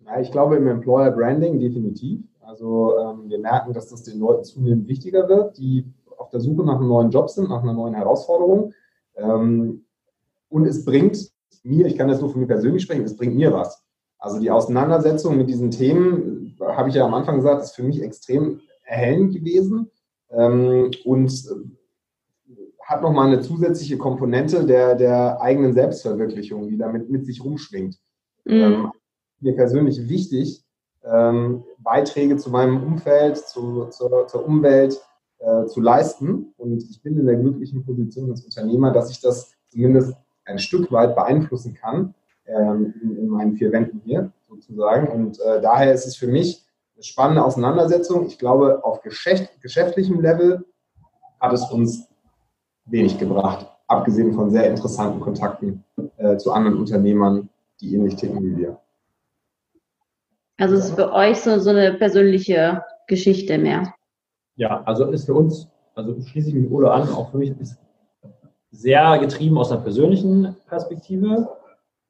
Ja, 0.00 0.20
ich 0.20 0.30
glaube 0.30 0.56
im 0.56 0.68
Employer 0.68 1.10
Branding 1.10 1.58
definitiv. 1.58 2.20
Also 2.40 2.98
ähm, 2.98 3.28
wir 3.28 3.38
merken, 3.38 3.72
dass 3.72 3.88
das 3.88 4.02
den 4.02 4.18
Leuten 4.18 4.44
zunehmend 4.44 4.88
wichtiger 4.88 5.28
wird, 5.28 5.56
die 5.58 5.84
auf 6.18 6.30
der 6.30 6.40
Suche 6.40 6.64
nach 6.64 6.76
einem 6.76 6.88
neuen 6.88 7.10
Job 7.10 7.30
sind, 7.30 7.48
nach 7.48 7.62
einer 7.62 7.72
neuen 7.72 7.94
Herausforderung. 7.94 8.74
Ähm, 9.16 9.84
und 10.48 10.66
es 10.66 10.84
bringt 10.84 11.30
mir, 11.62 11.86
ich 11.86 11.96
kann 11.96 12.08
das 12.08 12.20
nur 12.20 12.30
von 12.30 12.40
mir 12.40 12.46
persönlich 12.46 12.82
sprechen, 12.82 13.04
es 13.04 13.16
bringt 13.16 13.36
mir 13.36 13.52
was. 13.52 13.82
Also 14.18 14.38
die 14.38 14.50
Auseinandersetzung 14.50 15.36
mit 15.36 15.48
diesen 15.48 15.70
Themen, 15.70 16.56
habe 16.60 16.88
ich 16.90 16.94
ja 16.94 17.06
am 17.06 17.14
Anfang 17.14 17.36
gesagt, 17.36 17.62
ist 17.62 17.74
für 17.74 17.82
mich 17.82 18.02
extrem 18.02 18.60
erhellend 18.82 19.32
gewesen 19.32 19.90
ähm, 20.30 20.90
und 21.04 21.30
äh, 21.30 21.79
hat 22.90 23.02
nochmal 23.02 23.28
eine 23.28 23.40
zusätzliche 23.40 23.96
Komponente 23.96 24.66
der, 24.66 24.96
der 24.96 25.40
eigenen 25.40 25.72
Selbstverwirklichung, 25.72 26.68
die 26.68 26.76
damit 26.76 27.08
mit 27.08 27.24
sich 27.24 27.42
rumschwingt. 27.42 27.96
Mhm. 28.44 28.52
Ähm, 28.52 28.92
mir 29.38 29.54
persönlich 29.54 30.08
wichtig, 30.08 30.64
ähm, 31.04 31.62
Beiträge 31.78 32.36
zu 32.36 32.50
meinem 32.50 32.82
Umfeld, 32.82 33.38
zu, 33.38 33.86
zur, 33.90 34.26
zur 34.26 34.44
Umwelt 34.44 35.00
äh, 35.38 35.66
zu 35.66 35.80
leisten. 35.80 36.52
Und 36.56 36.82
ich 36.82 37.00
bin 37.00 37.16
in 37.16 37.26
der 37.26 37.36
glücklichen 37.36 37.84
Position 37.84 38.28
als 38.28 38.44
Unternehmer, 38.44 38.90
dass 38.90 39.08
ich 39.08 39.20
das 39.20 39.54
zumindest 39.68 40.14
ein 40.44 40.58
Stück 40.58 40.90
weit 40.90 41.14
beeinflussen 41.14 41.74
kann 41.74 42.14
ähm, 42.46 42.92
in, 43.00 43.16
in, 43.16 43.28
meinen 43.28 43.54
vier 43.54 43.70
Wänden 43.70 44.02
hier 44.04 44.32
sozusagen. 44.48 45.06
Und 45.06 45.38
äh, 45.38 45.62
daher 45.62 45.94
ist 45.94 46.06
es 46.06 46.16
für 46.16 46.26
mich 46.26 46.66
eine 46.96 47.04
spannende 47.04 47.44
Auseinandersetzung. 47.44 48.26
Ich 48.26 48.36
glaube, 48.36 48.84
auf 48.84 49.00
geschäft, 49.00 49.62
geschäftlichem 49.62 50.20
Level 50.20 50.64
hat 51.38 51.52
es 51.52 51.70
uns 51.70 52.09
wenig 52.90 53.18
gebracht, 53.18 53.66
abgesehen 53.86 54.34
von 54.34 54.50
sehr 54.50 54.68
interessanten 54.68 55.20
Kontakten 55.20 55.84
äh, 56.16 56.36
zu 56.36 56.52
anderen 56.52 56.78
Unternehmern, 56.78 57.48
die 57.80 57.94
ähnlich 57.94 58.16
ticken 58.16 58.42
wie 58.42 58.56
wir. 58.56 58.78
Also 60.58 60.74
es 60.74 60.86
ist 60.86 60.94
für 60.94 61.12
euch 61.12 61.40
so, 61.40 61.58
so 61.58 61.70
eine 61.70 61.94
persönliche 61.94 62.84
Geschichte 63.06 63.56
mehr. 63.56 63.94
Ja, 64.56 64.82
also 64.84 65.06
ist 65.06 65.24
für 65.24 65.34
uns, 65.34 65.68
also 65.94 66.20
schließe 66.20 66.50
ich 66.50 66.54
mich 66.54 66.70
Ole 66.70 66.90
an, 66.90 67.08
auch 67.08 67.30
für 67.30 67.38
mich 67.38 67.58
ist 67.58 67.78
sehr 68.70 69.18
getrieben 69.18 69.58
aus 69.58 69.72
einer 69.72 69.80
persönlichen 69.80 70.54
Perspektive, 70.68 71.48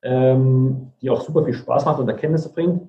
ähm, 0.03 0.93
die 1.01 1.11
auch 1.11 1.23
super 1.23 1.45
viel 1.45 1.55
Spaß 1.55 1.85
macht 1.85 2.01
und 2.01 2.09
Erkenntnisse 2.09 2.53
bringt. 2.53 2.83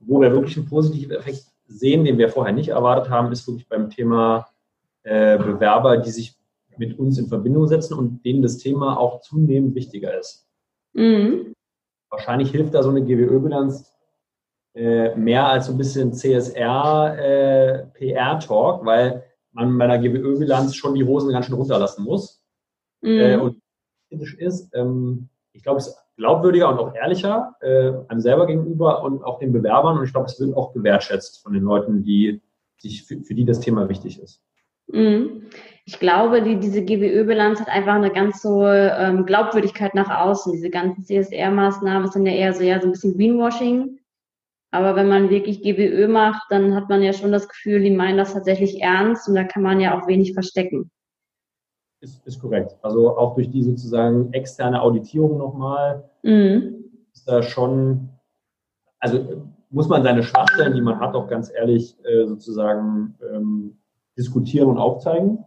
Wo 0.00 0.20
wir 0.20 0.32
wirklich 0.32 0.56
einen 0.56 0.68
positiven 0.68 1.16
Effekt 1.16 1.44
sehen, 1.66 2.04
den 2.04 2.18
wir 2.18 2.28
vorher 2.28 2.54
nicht 2.54 2.68
erwartet 2.68 3.10
haben, 3.10 3.32
ist 3.32 3.46
wirklich 3.46 3.68
beim 3.68 3.90
Thema 3.90 4.46
äh, 5.02 5.36
Bewerber, 5.36 5.98
die 5.98 6.10
sich 6.10 6.37
mit 6.78 6.98
uns 6.98 7.18
in 7.18 7.28
Verbindung 7.28 7.66
setzen 7.66 7.94
und 7.94 8.24
denen 8.24 8.42
das 8.42 8.58
Thema 8.58 8.98
auch 8.98 9.20
zunehmend 9.20 9.74
wichtiger 9.74 10.18
ist. 10.18 10.46
Mhm. 10.92 11.54
Wahrscheinlich 12.10 12.50
hilft 12.50 12.74
da 12.74 12.82
so 12.82 12.90
eine 12.90 13.04
GWÖ-Bilanz 13.04 13.94
äh, 14.74 15.14
mehr 15.16 15.46
als 15.46 15.66
so 15.66 15.72
ein 15.72 15.78
bisschen 15.78 16.12
CSR-PR-Talk, 16.12 18.82
äh, 18.82 18.86
weil 18.86 19.24
man 19.52 19.76
bei 19.76 19.84
einer 19.84 19.98
GWÖ-Bilanz 19.98 20.74
schon 20.74 20.94
die 20.94 21.04
Hosen 21.04 21.32
ganz 21.32 21.46
schön 21.46 21.56
runterlassen 21.56 22.04
muss. 22.04 22.42
Mhm. 23.00 23.10
Äh, 23.10 23.36
und 23.36 23.60
kritisch 24.08 24.34
ist, 24.34 24.74
ähm, 24.74 25.28
ich 25.52 25.62
glaube, 25.62 25.78
es 25.78 25.88
ist 25.88 25.98
glaubwürdiger 26.16 26.68
und 26.68 26.78
auch 26.78 26.94
ehrlicher 26.94 27.54
äh, 27.60 27.92
einem 28.08 28.20
selber 28.20 28.46
gegenüber 28.46 29.02
und 29.02 29.22
auch 29.24 29.38
den 29.38 29.52
Bewerbern. 29.52 29.98
Und 29.98 30.04
ich 30.04 30.12
glaube, 30.12 30.26
es 30.26 30.38
wird 30.38 30.56
auch 30.56 30.72
gewertschätzt 30.72 31.42
von 31.42 31.52
den 31.52 31.62
Leuten, 31.62 32.02
die 32.02 32.42
sich 32.78 33.04
für, 33.04 33.20
für 33.22 33.34
die 33.34 33.44
das 33.44 33.60
Thema 33.60 33.88
wichtig 33.88 34.20
ist. 34.20 34.42
Mhm. 34.88 35.42
Ich 35.84 35.98
glaube, 35.98 36.42
die, 36.42 36.56
diese 36.56 36.84
GWÖ-Bilanz 36.84 37.60
hat 37.60 37.68
einfach 37.68 37.94
eine 37.94 38.10
ganz 38.10 38.42
so 38.42 38.66
ähm, 38.66 39.24
Glaubwürdigkeit 39.24 39.94
nach 39.94 40.10
außen. 40.10 40.52
Diese 40.52 40.68
ganzen 40.68 41.02
CSR-Maßnahmen 41.04 42.10
sind 42.10 42.26
ja 42.26 42.32
eher 42.32 42.52
so, 42.52 42.62
ja, 42.62 42.78
so 42.78 42.88
ein 42.88 42.92
bisschen 42.92 43.16
Greenwashing. 43.16 43.98
Aber 44.70 44.96
wenn 44.96 45.08
man 45.08 45.30
wirklich 45.30 45.62
GWÖ 45.62 46.08
macht, 46.08 46.42
dann 46.50 46.74
hat 46.74 46.90
man 46.90 47.02
ja 47.02 47.14
schon 47.14 47.32
das 47.32 47.48
Gefühl, 47.48 47.80
die 47.80 47.90
meinen 47.90 48.18
das 48.18 48.34
tatsächlich 48.34 48.82
ernst 48.82 49.28
und 49.28 49.34
da 49.34 49.44
kann 49.44 49.62
man 49.62 49.80
ja 49.80 49.98
auch 49.98 50.06
wenig 50.06 50.34
verstecken. 50.34 50.90
Ist, 52.00 52.24
ist 52.26 52.38
korrekt. 52.38 52.76
Also 52.82 53.16
auch 53.16 53.34
durch 53.34 53.50
die 53.50 53.62
sozusagen 53.62 54.32
externe 54.32 54.82
Auditierung 54.82 55.38
nochmal 55.38 56.08
mhm. 56.22 56.84
ist 57.12 57.26
da 57.26 57.42
schon, 57.42 58.10
also 59.00 59.48
muss 59.70 59.88
man 59.88 60.02
seine 60.02 60.22
Schwachstellen, 60.22 60.74
die 60.74 60.80
man 60.80 61.00
hat, 61.00 61.14
auch 61.14 61.28
ganz 61.28 61.50
ehrlich 61.50 61.96
äh, 62.04 62.26
sozusagen 62.26 63.16
ähm, 63.32 63.78
diskutieren 64.18 64.68
und 64.68 64.78
aufzeigen. 64.78 65.44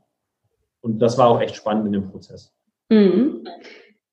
Und 0.82 1.00
das 1.00 1.18
war 1.18 1.28
auch 1.28 1.42
echt 1.42 1.56
spannend 1.56 1.86
in 1.88 1.94
dem 1.94 2.10
Prozess. 2.10 2.54
Mhm. 2.90 3.48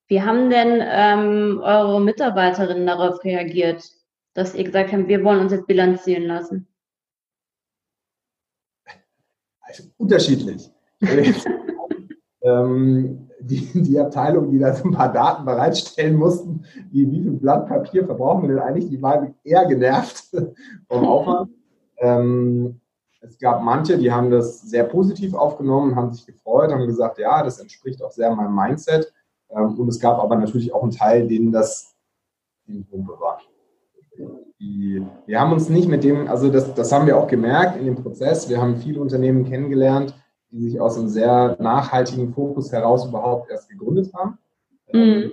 Wie 0.07 0.21
haben 0.21 0.49
denn 0.49 0.81
ähm, 0.83 1.61
eure 1.63 2.01
Mitarbeiterinnen 2.01 2.85
darauf 2.85 3.23
reagiert? 3.23 3.83
dass 4.39 4.55
ihr 4.55 4.63
gesagt 4.63 4.93
habt, 4.93 5.07
wir 5.07 5.23
wollen 5.23 5.41
uns 5.41 5.51
jetzt 5.51 5.67
bilanzieren 5.67 6.23
lassen? 6.23 6.67
Also 9.59 9.83
unterschiedlich. 9.97 10.71
ähm, 12.41 13.29
die, 13.41 13.69
die 13.73 13.99
Abteilung, 13.99 14.51
die 14.51 14.59
da 14.59 14.73
so 14.73 14.85
ein 14.85 14.93
paar 14.93 15.11
Daten 15.11 15.45
bereitstellen 15.45 16.15
mussten, 16.15 16.65
die, 16.91 17.09
wie 17.11 17.21
viel 17.21 17.31
Blatt 17.31 17.67
Papier 17.67 18.05
verbrauchen 18.05 18.43
wir 18.43 18.55
denn 18.55 18.63
eigentlich, 18.63 18.89
die 18.89 19.01
waren 19.01 19.35
eher 19.43 19.65
genervt 19.65 20.25
vom 20.87 21.05
Aufwand. 21.05 21.51
Ähm, 21.97 22.79
es 23.21 23.37
gab 23.37 23.61
manche, 23.61 23.97
die 23.97 24.11
haben 24.11 24.31
das 24.31 24.61
sehr 24.61 24.85
positiv 24.85 25.33
aufgenommen, 25.33 25.95
haben 25.95 26.13
sich 26.13 26.25
gefreut, 26.25 26.71
haben 26.71 26.87
gesagt, 26.87 27.19
ja, 27.19 27.43
das 27.43 27.59
entspricht 27.59 28.01
auch 28.01 28.11
sehr 28.11 28.33
meinem 28.33 28.55
Mindset. 28.55 29.11
Ähm, 29.49 29.77
und 29.77 29.87
es 29.87 29.99
gab 29.99 30.19
aber 30.19 30.35
natürlich 30.35 30.73
auch 30.73 30.83
einen 30.83 30.91
Teil, 30.91 31.27
denen 31.27 31.51
das 31.51 31.95
in 32.67 32.85
Pumpe 32.85 33.19
war 33.19 33.39
die, 34.59 35.05
wir 35.25 35.39
haben 35.39 35.53
uns 35.53 35.69
nicht 35.69 35.87
mit 35.87 36.03
dem, 36.03 36.27
also 36.27 36.49
das, 36.49 36.73
das 36.73 36.91
haben 36.91 37.07
wir 37.07 37.17
auch 37.17 37.27
gemerkt 37.27 37.77
in 37.77 37.85
dem 37.85 37.95
Prozess. 37.95 38.49
Wir 38.49 38.61
haben 38.61 38.77
viele 38.77 38.99
Unternehmen 38.99 39.45
kennengelernt, 39.45 40.13
die 40.51 40.61
sich 40.61 40.81
aus 40.81 40.97
einem 40.97 41.07
sehr 41.07 41.55
nachhaltigen 41.59 42.33
Fokus 42.33 42.71
heraus 42.71 43.07
überhaupt 43.07 43.49
erst 43.49 43.69
gegründet 43.69 44.11
haben. 44.13 44.37
Mhm. 44.91 45.31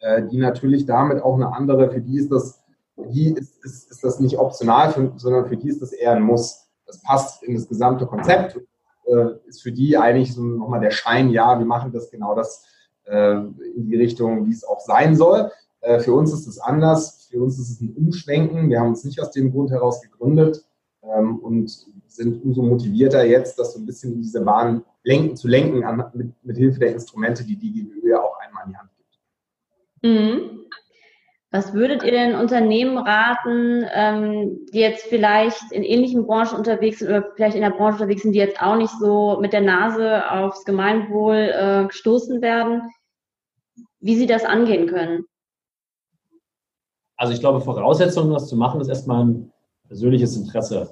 Äh, 0.00 0.28
die 0.28 0.38
natürlich 0.38 0.86
damit 0.86 1.22
auch 1.22 1.34
eine 1.34 1.52
andere, 1.52 1.90
für 1.90 2.00
die 2.00 2.18
ist 2.18 2.30
das, 2.30 2.62
für 2.94 3.06
die 3.06 3.32
ist, 3.32 3.64
ist, 3.64 3.90
ist 3.90 4.04
das 4.04 4.20
nicht 4.20 4.38
optional, 4.38 4.92
sondern 5.16 5.46
für 5.46 5.56
die 5.56 5.68
ist 5.68 5.82
das 5.82 5.92
eher 5.92 6.12
ein 6.12 6.22
Muss. 6.22 6.63
Das 6.86 7.02
passt 7.02 7.42
in 7.42 7.54
das 7.54 7.68
gesamte 7.68 8.06
Konzept, 8.06 8.58
äh, 9.06 9.26
ist 9.46 9.62
für 9.62 9.72
die 9.72 9.96
eigentlich 9.96 10.34
so 10.34 10.42
nochmal 10.42 10.80
der 10.80 10.90
Schein, 10.90 11.30
ja, 11.30 11.58
wir 11.58 11.66
machen 11.66 11.92
das 11.92 12.10
genau 12.10 12.34
das 12.34 12.64
äh, 13.04 13.36
in 13.36 13.86
die 13.86 13.96
Richtung, 13.96 14.46
wie 14.46 14.52
es 14.52 14.64
auch 14.64 14.80
sein 14.80 15.16
soll. 15.16 15.50
Äh, 15.80 16.00
für 16.00 16.14
uns 16.14 16.32
ist 16.32 16.46
es 16.46 16.58
anders. 16.58 17.28
Für 17.30 17.42
uns 17.42 17.58
ist 17.58 17.70
es 17.70 17.80
ein 17.80 17.94
Umschwenken. 17.94 18.70
Wir 18.70 18.80
haben 18.80 18.88
uns 18.88 19.04
nicht 19.04 19.20
aus 19.20 19.30
dem 19.30 19.52
Grund 19.52 19.70
heraus 19.70 20.00
gegründet 20.00 20.64
ähm, 21.02 21.38
und 21.38 21.70
sind 22.06 22.42
umso 22.44 22.62
motivierter 22.62 23.24
jetzt, 23.24 23.58
das 23.58 23.74
so 23.74 23.80
ein 23.80 23.86
bisschen 23.86 24.14
in 24.14 24.22
diese 24.22 24.40
Bahn 24.40 24.84
lenken, 25.02 25.36
zu 25.36 25.48
lenken 25.48 25.84
an, 25.84 26.10
mit, 26.14 26.32
mit 26.44 26.56
Hilfe 26.56 26.80
der 26.80 26.92
Instrumente, 26.92 27.44
die 27.44 27.56
die 27.56 27.72
GWÖ 27.72 28.10
ja 28.10 28.20
auch 28.20 28.38
einmal 28.40 28.64
in 28.64 28.70
die 28.70 28.76
Hand 28.76 28.90
gibt. 28.96 29.14
Mhm. 30.02 30.63
Was 31.54 31.72
würdet 31.72 32.02
ihr 32.02 32.10
denn 32.10 32.34
Unternehmen 32.34 32.98
raten, 32.98 33.86
ähm, 33.94 34.66
die 34.72 34.80
jetzt 34.80 35.06
vielleicht 35.06 35.70
in 35.70 35.84
ähnlichen 35.84 36.26
Branchen 36.26 36.56
unterwegs 36.56 36.98
sind 36.98 37.10
oder 37.10 37.30
vielleicht 37.36 37.54
in 37.54 37.62
der 37.62 37.70
Branche 37.70 37.92
unterwegs 37.92 38.22
sind, 38.22 38.32
die 38.32 38.40
jetzt 38.40 38.60
auch 38.60 38.74
nicht 38.74 38.92
so 38.98 39.38
mit 39.40 39.52
der 39.52 39.60
Nase 39.60 40.28
aufs 40.32 40.64
Gemeinwohl 40.64 41.36
äh, 41.36 41.86
gestoßen 41.86 42.42
werden, 42.42 42.90
wie 44.00 44.16
sie 44.16 44.26
das 44.26 44.44
angehen 44.44 44.88
können? 44.88 45.26
Also 47.16 47.32
ich 47.32 47.38
glaube, 47.38 47.60
Voraussetzung, 47.60 48.32
das 48.32 48.48
zu 48.48 48.56
machen, 48.56 48.80
ist 48.80 48.88
erstmal 48.88 49.24
ein 49.24 49.52
persönliches 49.86 50.36
Interesse. 50.36 50.90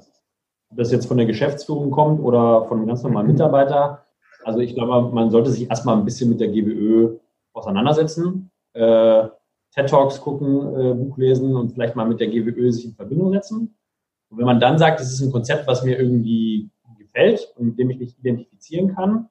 Ob 0.70 0.76
das 0.76 0.92
jetzt 0.92 1.06
von 1.06 1.16
der 1.16 1.26
Geschäftsführung 1.26 1.90
kommt 1.90 2.20
oder 2.20 2.66
von 2.66 2.78
einem 2.78 2.86
ganz 2.86 3.02
normalen 3.02 3.26
Mitarbeiter. 3.26 4.06
Also 4.44 4.60
ich 4.60 4.76
glaube, 4.76 5.12
man 5.12 5.32
sollte 5.32 5.50
sich 5.50 5.68
erstmal 5.68 5.96
ein 5.96 6.04
bisschen 6.04 6.30
mit 6.30 6.38
der 6.38 6.50
GWÖ 6.50 7.16
auseinandersetzen, 7.52 8.52
äh, 8.74 9.26
TED 9.74 9.88
Talks 9.88 10.20
gucken, 10.20 10.74
äh, 10.74 10.94
Buch 10.94 11.16
lesen 11.16 11.56
und 11.56 11.72
vielleicht 11.72 11.96
mal 11.96 12.06
mit 12.06 12.20
der 12.20 12.28
GWÖ 12.28 12.70
sich 12.70 12.84
in 12.84 12.94
Verbindung 12.94 13.32
setzen. 13.32 13.74
Und 14.30 14.38
wenn 14.38 14.46
man 14.46 14.60
dann 14.60 14.78
sagt, 14.78 15.00
das 15.00 15.12
ist 15.12 15.20
ein 15.20 15.32
Konzept, 15.32 15.66
was 15.66 15.84
mir 15.84 15.98
irgendwie 15.98 16.70
gefällt 16.98 17.52
und 17.56 17.66
mit 17.66 17.78
dem 17.78 17.90
ich 17.90 17.98
mich 17.98 18.18
identifizieren 18.18 18.94
kann, 18.94 19.28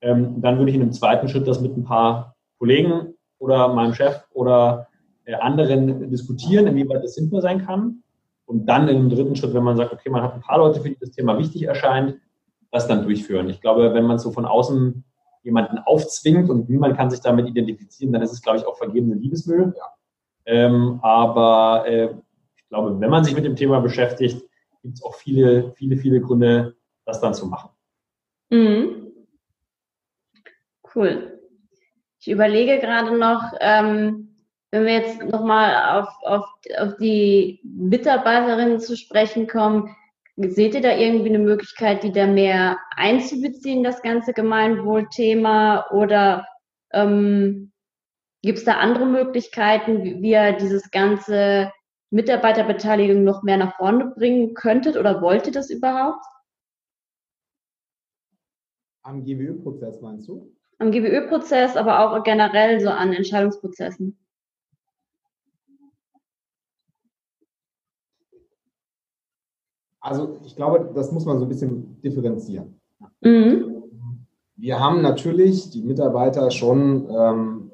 ähm, 0.00 0.40
dann 0.40 0.58
würde 0.58 0.70
ich 0.70 0.76
in 0.76 0.82
einem 0.82 0.92
zweiten 0.92 1.28
Schritt 1.28 1.46
das 1.46 1.60
mit 1.60 1.76
ein 1.76 1.84
paar 1.84 2.34
Kollegen 2.58 3.14
oder 3.38 3.72
meinem 3.72 3.94
Chef 3.94 4.24
oder 4.32 4.88
äh, 5.24 5.34
anderen 5.34 6.10
diskutieren, 6.10 6.66
inwieweit 6.66 7.04
das 7.04 7.14
sinnvoll 7.14 7.42
sein 7.42 7.64
kann. 7.64 8.02
Und 8.44 8.66
dann 8.66 8.88
im 8.88 9.08
dritten 9.08 9.36
Schritt, 9.36 9.54
wenn 9.54 9.62
man 9.62 9.76
sagt, 9.76 9.92
okay, 9.92 10.10
man 10.10 10.22
hat 10.22 10.34
ein 10.34 10.40
paar 10.40 10.58
Leute, 10.58 10.80
für 10.80 10.90
die 10.90 10.98
das 10.98 11.12
Thema 11.12 11.38
wichtig 11.38 11.62
erscheint, 11.62 12.18
das 12.70 12.88
dann 12.88 13.04
durchführen. 13.04 13.48
Ich 13.48 13.60
glaube, 13.60 13.94
wenn 13.94 14.04
man 14.04 14.18
so 14.18 14.32
von 14.32 14.44
außen 14.44 15.04
jemanden 15.42 15.78
aufzwingt 15.78 16.50
und 16.50 16.68
niemand 16.68 16.96
kann 16.96 17.10
sich 17.10 17.20
damit 17.20 17.48
identifizieren, 17.48 18.12
dann 18.12 18.22
ist 18.22 18.32
es, 18.32 18.42
glaube 18.42 18.58
ich, 18.58 18.66
auch 18.66 18.76
vergebene 18.76 19.14
Liebesmüll. 19.14 19.74
Ja. 19.76 19.94
Ähm, 20.46 21.00
aber 21.02 21.84
äh, 21.86 22.14
ich 22.56 22.68
glaube, 22.68 22.98
wenn 23.00 23.10
man 23.10 23.24
sich 23.24 23.34
mit 23.34 23.44
dem 23.44 23.56
Thema 23.56 23.80
beschäftigt, 23.80 24.44
gibt 24.82 24.94
es 24.94 25.04
auch 25.04 25.14
viele, 25.14 25.72
viele, 25.76 25.96
viele 25.96 26.20
Gründe, 26.20 26.76
das 27.04 27.20
dann 27.20 27.34
zu 27.34 27.46
machen. 27.46 27.70
Mhm. 28.50 29.12
Cool. 30.94 31.40
Ich 32.18 32.28
überlege 32.28 32.78
gerade 32.78 33.16
noch, 33.16 33.52
ähm, 33.60 34.36
wenn 34.70 34.84
wir 34.84 34.92
jetzt 34.92 35.22
nochmal 35.22 36.00
auf, 36.00 36.08
auf, 36.22 36.46
auf 36.78 36.96
die 36.96 37.60
Mitarbeiterinnen 37.64 38.80
zu 38.80 38.96
sprechen 38.96 39.46
kommen, 39.46 39.94
seht 40.36 40.74
ihr 40.74 40.80
da 40.80 40.96
irgendwie 40.96 41.28
eine 41.28 41.38
Möglichkeit, 41.38 42.02
die 42.02 42.12
da 42.12 42.26
mehr 42.26 42.78
einzubeziehen, 42.96 43.82
das 43.82 44.02
ganze 44.02 44.32
Gemeinwohlthema? 44.32 45.86
Oder 45.90 46.46
ähm, 46.92 47.72
gibt 48.42 48.58
es 48.58 48.64
da 48.64 48.78
andere 48.78 49.06
Möglichkeiten, 49.06 50.02
wie, 50.02 50.22
wie 50.22 50.30
ihr 50.30 50.52
dieses 50.52 50.90
ganze 50.90 51.70
Mitarbeiterbeteiligung 52.10 53.24
noch 53.24 53.42
mehr 53.42 53.56
nach 53.56 53.76
vorne 53.76 54.12
bringen 54.16 54.54
könntet 54.54 54.96
oder 54.96 55.22
wollt 55.22 55.46
ihr 55.46 55.52
das 55.52 55.70
überhaupt? 55.70 56.24
Am 59.02 59.24
GWÖ-Prozess 59.24 60.00
meinst 60.00 60.28
du? 60.28 60.54
Am 60.78 60.92
GWÖ-Prozess, 60.92 61.76
aber 61.76 62.00
auch 62.00 62.22
generell 62.22 62.80
so 62.80 62.88
an 62.88 63.12
Entscheidungsprozessen. 63.12 64.18
Also 70.02 70.40
ich 70.44 70.56
glaube, 70.56 70.90
das 70.94 71.12
muss 71.12 71.24
man 71.24 71.38
so 71.38 71.44
ein 71.44 71.48
bisschen 71.48 72.00
differenzieren. 72.02 72.80
Mhm. 73.20 73.84
Wir 74.56 74.78
haben 74.78 75.00
natürlich 75.00 75.70
die 75.70 75.82
Mitarbeiter 75.82 76.50
schon 76.50 77.08
ähm, 77.08 77.70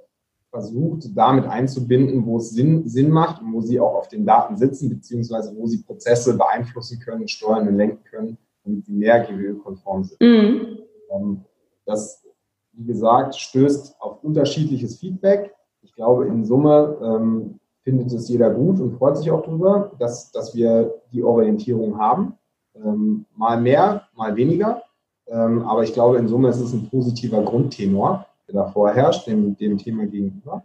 versucht, 0.50 1.16
damit 1.16 1.46
einzubinden, 1.46 2.24
wo 2.26 2.36
es 2.36 2.50
Sinn, 2.50 2.86
Sinn 2.88 3.10
macht 3.10 3.42
und 3.42 3.52
wo 3.52 3.60
sie 3.60 3.80
auch 3.80 3.94
auf 3.94 4.08
den 4.08 4.26
Daten 4.26 4.56
sitzen, 4.56 4.90
beziehungsweise 4.90 5.54
wo 5.56 5.66
sie 5.66 5.82
Prozesse 5.82 6.36
beeinflussen 6.36 7.00
können, 7.00 7.28
steuern 7.28 7.66
und 7.68 7.76
lenken 7.76 8.04
können, 8.04 8.38
damit 8.64 8.84
sie 8.84 8.92
mehr 8.92 9.24
GWÖ-konform 9.24 10.04
sind. 10.04 10.20
Mhm. 10.20 10.78
Ähm, 11.10 11.44
das, 11.86 12.24
wie 12.72 12.84
gesagt, 12.84 13.36
stößt 13.36 14.00
auf 14.00 14.22
unterschiedliches 14.22 14.98
Feedback. 14.98 15.54
Ich 15.80 15.94
glaube, 15.94 16.26
in 16.26 16.44
Summe 16.44 16.98
ähm, 17.02 17.57
findet 17.88 18.12
es 18.12 18.28
jeder 18.28 18.50
gut 18.50 18.80
und 18.80 18.98
freut 18.98 19.16
sich 19.16 19.30
auch 19.30 19.42
darüber, 19.42 19.92
dass, 19.98 20.30
dass 20.30 20.54
wir 20.54 20.92
die 21.10 21.24
Orientierung 21.24 21.98
haben. 21.98 22.34
Ähm, 22.76 23.24
mal 23.34 23.58
mehr, 23.58 24.02
mal 24.14 24.36
weniger. 24.36 24.82
Ähm, 25.26 25.62
aber 25.62 25.84
ich 25.84 25.94
glaube, 25.94 26.18
in 26.18 26.28
Summe 26.28 26.50
ist 26.50 26.60
es 26.60 26.74
ein 26.74 26.90
positiver 26.90 27.40
Grundtenor, 27.40 28.26
der 28.46 28.56
da 28.56 28.66
vorherrscht, 28.66 29.26
dem, 29.26 29.56
dem 29.56 29.78
Thema 29.78 30.04
gegenüber. 30.04 30.64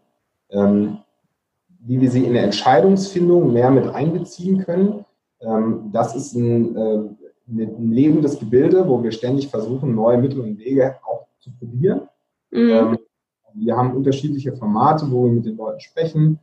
Ähm, 0.50 0.98
wie 1.80 2.02
wir 2.02 2.12
sie 2.12 2.26
in 2.26 2.34
der 2.34 2.44
Entscheidungsfindung 2.44 3.54
mehr 3.54 3.72
mit 3.72 3.88
einbeziehen 3.88 4.58
können, 4.60 5.06
ähm, 5.40 5.90
das 5.94 6.14
ist 6.14 6.36
ein, 6.36 6.76
äh, 6.76 6.98
ein 7.48 7.92
lebendes 7.92 8.38
Gebilde, 8.38 8.86
wo 8.86 9.02
wir 9.02 9.14
ständig 9.14 9.48
versuchen, 9.48 9.96
neue 9.96 10.18
Mittel 10.18 10.42
und 10.42 10.60
Wege 10.60 10.98
auch 11.06 11.26
zu 11.40 11.52
probieren. 11.58 12.02
Mhm. 12.52 12.70
Ähm, 12.70 12.98
wir 13.54 13.78
haben 13.78 13.96
unterschiedliche 13.96 14.52
Formate, 14.54 15.10
wo 15.10 15.24
wir 15.24 15.32
mit 15.32 15.46
den 15.46 15.56
Leuten 15.56 15.80
sprechen. 15.80 16.40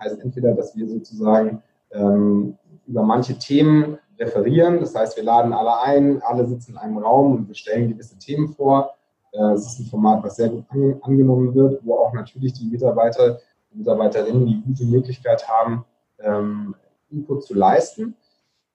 Heißt 0.00 0.20
entweder, 0.20 0.54
dass 0.54 0.74
wir 0.76 0.88
sozusagen 0.88 1.62
ähm, 1.92 2.56
über 2.86 3.02
manche 3.02 3.38
Themen 3.38 3.98
referieren. 4.18 4.80
Das 4.80 4.94
heißt, 4.94 5.16
wir 5.16 5.24
laden 5.24 5.52
alle 5.52 5.80
ein, 5.80 6.22
alle 6.22 6.46
sitzen 6.46 6.72
in 6.72 6.78
einem 6.78 6.98
Raum 6.98 7.34
und 7.34 7.48
wir 7.48 7.54
stellen 7.54 7.88
gewisse 7.88 8.18
Themen 8.18 8.48
vor. 8.48 8.94
Äh, 9.32 9.52
es 9.52 9.66
ist 9.66 9.80
ein 9.80 9.86
Format, 9.86 10.22
was 10.22 10.36
sehr 10.36 10.48
gut 10.48 10.64
angenommen 11.02 11.54
wird, 11.54 11.80
wo 11.84 11.94
auch 11.94 12.12
natürlich 12.12 12.52
die 12.52 12.66
Mitarbeiter 12.66 13.38
und 13.70 13.78
Mitarbeiterinnen 13.78 14.46
die 14.46 14.62
gute 14.66 14.84
Möglichkeit 14.84 15.48
haben, 15.48 15.84
ähm, 16.20 16.74
Input 17.10 17.44
zu 17.44 17.54
leisten. 17.54 18.14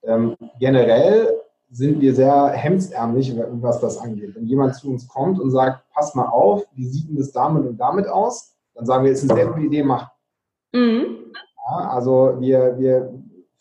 Ähm, 0.02 0.36
generell 0.58 1.40
sind 1.70 2.00
wir 2.00 2.14
sehr 2.14 2.48
hemdsärmlich, 2.48 3.34
was 3.36 3.80
das 3.80 3.98
angeht. 3.98 4.34
Wenn 4.34 4.46
jemand 4.46 4.74
zu 4.76 4.90
uns 4.90 5.08
kommt 5.08 5.40
und 5.40 5.50
sagt, 5.50 5.82
pass 5.92 6.14
mal 6.14 6.26
auf, 6.26 6.64
wie 6.74 6.86
sieht 6.86 7.08
denn 7.08 7.16
das 7.16 7.32
damit 7.32 7.66
und 7.66 7.76
damit 7.76 8.06
aus? 8.08 8.54
Dann 8.74 8.86
sagen 8.86 9.04
wir, 9.04 9.12
es 9.12 9.22
ist 9.22 9.30
eine 9.30 9.42
sehr 9.42 9.56
Idee, 9.56 9.82
mach. 9.82 10.10
Mhm. 10.76 11.32
Ja, 11.34 11.90
also 11.90 12.36
wir, 12.38 12.78
wir 12.78 13.12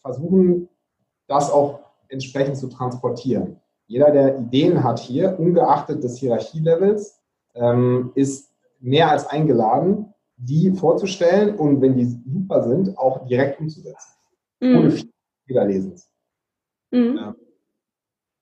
versuchen 0.02 0.70
das 1.28 1.50
auch 1.50 1.80
entsprechend 2.10 2.58
zu 2.58 2.68
transportieren. 2.68 3.60
Jeder, 3.88 4.12
der 4.12 4.38
Ideen 4.38 4.84
hat 4.84 5.00
hier, 5.00 5.40
ungeachtet 5.40 6.04
des 6.04 6.18
Hierarchielevels, 6.18 7.20
ähm, 7.54 8.12
ist 8.16 8.52
mehr 8.80 9.10
als 9.10 9.28
eingeladen, 9.28 10.14
die 10.38 10.72
vorzustellen 10.72 11.56
und 11.56 11.82
wenn 11.82 11.96
die 11.96 12.06
super 12.06 12.64
sind, 12.64 12.98
auch 12.98 13.26
direkt 13.26 13.60
umzusetzen. 13.60 14.14
Mhm. 14.60 14.78
Ohne 14.78 14.92
viel 14.92 15.10
Fehlerlesens. 15.48 16.10
Mhm. 16.92 17.36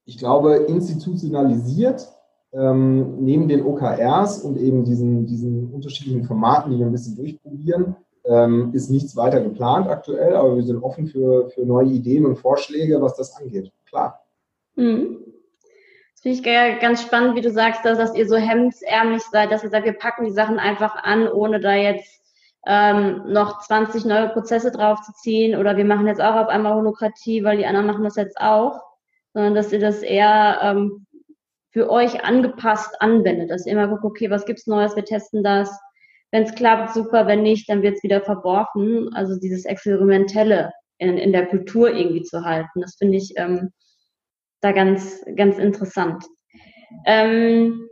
Ich 0.05 0.17
glaube, 0.17 0.55
institutionalisiert 0.55 2.11
ähm, 2.51 3.23
neben 3.23 3.47
den 3.47 3.65
OKRs 3.65 4.39
und 4.39 4.57
eben 4.57 4.83
diesen, 4.83 5.25
diesen 5.25 5.71
unterschiedlichen 5.71 6.23
Formaten, 6.23 6.71
die 6.71 6.79
wir 6.79 6.85
ein 6.85 6.91
bisschen 6.91 7.15
durchprobieren, 7.15 7.95
ähm, 8.25 8.71
ist 8.73 8.89
nichts 8.89 9.15
weiter 9.15 9.41
geplant 9.41 9.87
aktuell, 9.87 10.35
aber 10.35 10.55
wir 10.55 10.63
sind 10.63 10.81
offen 10.81 11.07
für, 11.07 11.49
für 11.49 11.65
neue 11.65 11.87
Ideen 11.87 12.25
und 12.25 12.37
Vorschläge, 12.37 13.01
was 13.01 13.15
das 13.15 13.35
angeht. 13.35 13.71
Klar. 13.85 14.23
Mhm. 14.75 15.19
Das 16.13 16.21
finde 16.21 16.37
ich 16.37 16.79
ganz 16.81 17.01
spannend, 17.01 17.35
wie 17.35 17.41
du 17.41 17.51
sagst, 17.51 17.83
dass, 17.83 17.97
dass 17.97 18.15
ihr 18.15 18.27
so 18.27 18.37
hemdsärmlich 18.37 19.23
seid, 19.23 19.51
dass 19.51 19.63
ihr 19.63 19.69
sagt, 19.69 19.85
wir 19.85 19.93
packen 19.93 20.25
die 20.25 20.31
Sachen 20.31 20.57
einfach 20.57 20.95
an, 20.95 21.27
ohne 21.27 21.59
da 21.59 21.73
jetzt 21.73 22.21
ähm, 22.65 23.23
noch 23.27 23.61
20 23.61 24.05
neue 24.05 24.29
Prozesse 24.29 24.71
draufzuziehen 24.71 25.59
oder 25.59 25.75
wir 25.75 25.83
machen 25.83 26.07
jetzt 26.07 26.21
auch 26.21 26.35
auf 26.35 26.47
einmal 26.47 26.75
Holokratie, 26.75 27.43
weil 27.43 27.57
die 27.57 27.65
anderen 27.65 27.87
machen 27.87 28.05
das 28.05 28.15
jetzt 28.15 28.39
auch, 28.39 28.79
sondern 29.33 29.53
dass 29.53 29.73
ihr 29.73 29.79
das 29.79 30.01
eher 30.01 30.59
ähm, 30.61 31.05
für 31.71 31.89
euch 31.89 32.23
angepasst 32.23 33.01
anwendet, 33.01 33.49
dass 33.49 33.65
ihr 33.65 33.73
immer 33.73 33.87
guckt, 33.87 34.05
okay, 34.05 34.29
was 34.29 34.45
gibt's 34.45 34.67
Neues, 34.67 34.95
wir 34.95 35.03
testen 35.03 35.43
das, 35.43 35.77
wenn 36.33 36.43
es 36.43 36.55
klappt, 36.55 36.95
super, 36.95 37.27
wenn 37.27 37.43
nicht, 37.43 37.69
dann 37.69 37.83
wird 37.83 37.97
es 37.97 38.03
wieder 38.03 38.19
verworfen. 38.19 39.13
Also 39.13 39.39
dieses 39.39 39.65
Experimentelle 39.65 40.71
in, 40.97 41.19
in 41.19 41.31
der 41.31 41.45
Kultur 41.45 41.93
irgendwie 41.93 42.23
zu 42.23 42.43
halten, 42.43 42.81
das 42.81 42.95
finde 42.95 43.17
ich 43.17 43.33
ähm, 43.37 43.71
da 44.59 44.71
ganz, 44.71 45.23
ganz 45.35 45.59
interessant. 45.59 46.25
Ähm, 47.05 47.87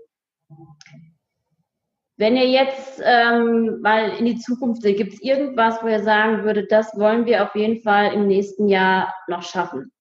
wenn 2.17 2.35
ihr 2.35 2.47
jetzt 2.47 2.99
ähm, 3.05 3.79
mal 3.81 4.09
in 4.17 4.25
die 4.25 4.39
Zukunft 4.39 4.81
seht, 4.81 4.97
gibt 4.97 5.13
es 5.13 5.21
irgendwas, 5.21 5.83
wo 5.83 5.87
ihr 5.87 6.01
sagen 6.01 6.43
würdet, 6.43 6.71
das 6.71 6.97
wollen 6.97 7.27
wir 7.27 7.43
auf 7.43 7.53
jeden 7.53 7.83
Fall 7.83 8.11
im 8.11 8.25
nächsten 8.25 8.67
Jahr 8.67 9.13
noch 9.27 9.43
schaffen? 9.43 9.91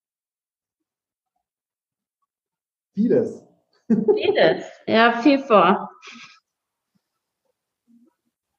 Vieles. 2.95 3.47
Vieles, 3.87 4.65
ja, 4.87 5.21
viel 5.21 5.41
vor. 5.41 5.91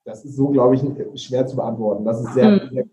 Das 0.03 0.25
ist 0.25 0.35
so, 0.35 0.49
glaube 0.49 0.75
ich, 0.75 1.21
schwer 1.21 1.45
zu 1.45 1.55
beantworten. 1.55 2.05
Das 2.05 2.21
ist 2.21 2.33
sehr, 2.33 2.49
mhm. 2.49 2.89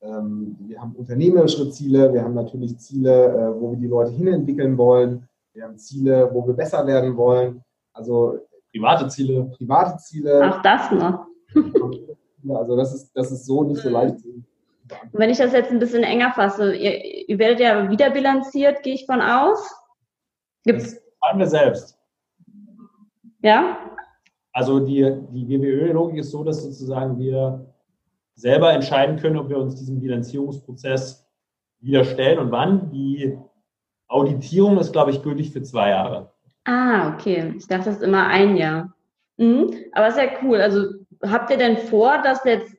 ähm, 0.00 0.56
wir 0.60 0.80
haben 0.80 0.94
unternehmerische 0.96 1.70
Ziele, 1.70 2.12
wir 2.12 2.22
haben 2.22 2.34
natürlich 2.34 2.78
Ziele, 2.78 3.26
äh, 3.26 3.60
wo 3.60 3.70
wir 3.70 3.78
die 3.78 3.86
Leute 3.86 4.10
hinentwickeln 4.10 4.76
wollen, 4.78 5.28
wir 5.52 5.64
haben 5.64 5.76
Ziele, 5.76 6.30
wo 6.32 6.46
wir 6.46 6.54
besser 6.54 6.86
werden 6.86 7.16
wollen. 7.16 7.62
Also 7.92 8.38
private 8.72 9.08
Ziele. 9.08 9.50
Private 9.58 9.98
Ziele. 9.98 10.40
Ach, 10.42 10.62
das 10.62 10.90
noch. 10.90 11.26
also 12.56 12.76
das 12.76 12.94
ist, 12.94 13.10
das 13.14 13.30
ist 13.30 13.44
so 13.44 13.62
nicht 13.64 13.82
so 13.82 13.90
leicht 13.90 14.18
zu 14.20 14.42
und 15.00 15.18
wenn 15.18 15.30
ich 15.30 15.38
das 15.38 15.52
jetzt 15.52 15.70
ein 15.70 15.78
bisschen 15.78 16.02
enger 16.02 16.32
fasse, 16.32 16.74
ihr, 16.74 17.28
ihr 17.28 17.38
werdet 17.38 17.60
ja 17.60 17.90
wieder 17.90 18.10
bilanziert, 18.10 18.82
gehe 18.82 18.94
ich 18.94 19.06
von 19.06 19.20
aus. 19.20 19.74
Gibt's? 20.64 21.00
Das 21.20 21.38
wir 21.38 21.46
selbst. 21.46 21.98
Ja? 23.40 23.81
Also 24.52 24.80
die, 24.80 25.10
die 25.30 25.46
GWÖ-Logik 25.46 26.18
ist 26.18 26.30
so, 26.30 26.44
dass 26.44 26.62
sozusagen 26.62 27.18
wir 27.18 27.72
selber 28.34 28.72
entscheiden 28.72 29.16
können, 29.16 29.36
ob 29.36 29.48
wir 29.48 29.58
uns 29.58 29.76
diesem 29.76 30.00
Bilanzierungsprozess 30.00 31.26
wieder 31.80 32.04
stellen 32.04 32.38
und 32.38 32.50
wann. 32.50 32.90
Die 32.90 33.38
Auditierung 34.08 34.78
ist, 34.78 34.92
glaube 34.92 35.10
ich, 35.10 35.22
gültig 35.22 35.52
für 35.52 35.62
zwei 35.62 35.90
Jahre. 35.90 36.32
Ah, 36.64 37.14
okay. 37.14 37.54
Ich 37.56 37.66
dachte, 37.66 37.86
das 37.86 37.96
ist 37.96 38.02
immer 38.02 38.26
ein 38.26 38.56
Jahr. 38.56 38.94
Mhm. 39.38 39.74
Aber 39.92 40.08
ist 40.08 40.18
ja 40.18 40.28
cool. 40.42 40.60
Also 40.60 40.84
habt 41.22 41.50
ihr 41.50 41.56
denn 41.56 41.76
vor, 41.76 42.20
das 42.22 42.44
jetzt 42.44 42.76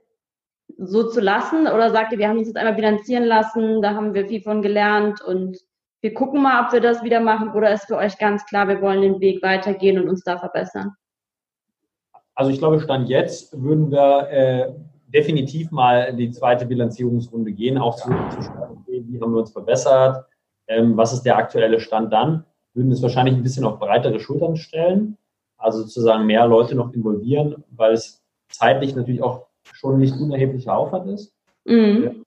so 0.77 1.09
zu 1.09 1.21
lassen 1.21 1.67
oder 1.67 1.91
sagt 1.91 2.11
ihr, 2.13 2.19
wir 2.19 2.29
haben 2.29 2.37
uns 2.37 2.47
jetzt 2.47 2.57
einmal 2.57 2.75
bilanzieren 2.75 3.25
lassen, 3.25 3.81
da 3.81 3.93
haben 3.93 4.13
wir 4.13 4.27
viel 4.27 4.41
von 4.41 4.61
gelernt 4.61 5.21
und 5.21 5.57
wir 6.01 6.13
gucken 6.13 6.41
mal, 6.41 6.65
ob 6.65 6.73
wir 6.73 6.81
das 6.81 7.03
wieder 7.03 7.19
machen 7.19 7.51
oder 7.53 7.71
ist 7.71 7.85
für 7.85 7.97
euch 7.97 8.17
ganz 8.17 8.45
klar, 8.45 8.67
wir 8.67 8.81
wollen 8.81 9.01
den 9.01 9.19
Weg 9.19 9.41
weitergehen 9.43 10.01
und 10.01 10.09
uns 10.09 10.23
da 10.23 10.37
verbessern? 10.37 10.95
Also 12.35 12.51
ich 12.51 12.59
glaube, 12.59 12.79
Stand 12.79 13.09
jetzt 13.09 13.61
würden 13.61 13.91
wir 13.91 14.29
äh, 14.29 14.73
definitiv 15.07 15.71
mal 15.71 16.15
die 16.15 16.31
zweite 16.31 16.65
Bilanzierungsrunde 16.65 17.51
gehen, 17.51 17.77
auch 17.77 17.95
zu, 17.95 18.09
zu 18.09 18.41
schauen, 18.41 18.83
wie 18.87 19.21
haben 19.21 19.33
wir 19.33 19.39
uns 19.39 19.51
verbessert, 19.51 20.25
ähm, 20.67 20.97
was 20.97 21.13
ist 21.13 21.23
der 21.23 21.37
aktuelle 21.37 21.79
Stand 21.79 22.11
dann, 22.11 22.45
würden 22.73 22.91
es 22.91 23.01
wahrscheinlich 23.01 23.35
ein 23.35 23.43
bisschen 23.43 23.65
auf 23.65 23.79
breitere 23.79 24.19
Schultern 24.19 24.55
stellen, 24.55 25.17
also 25.57 25.81
sozusagen 25.83 26.25
mehr 26.25 26.47
Leute 26.47 26.75
noch 26.75 26.91
involvieren, 26.93 27.63
weil 27.69 27.93
es 27.93 28.23
zeitlich 28.49 28.95
natürlich 28.95 29.21
auch 29.21 29.47
schon 29.61 29.99
nicht 29.99 30.15
unerheblicher 30.19 30.75
Aufwand 30.75 31.09
ist. 31.09 31.35
Mhm. 31.65 32.23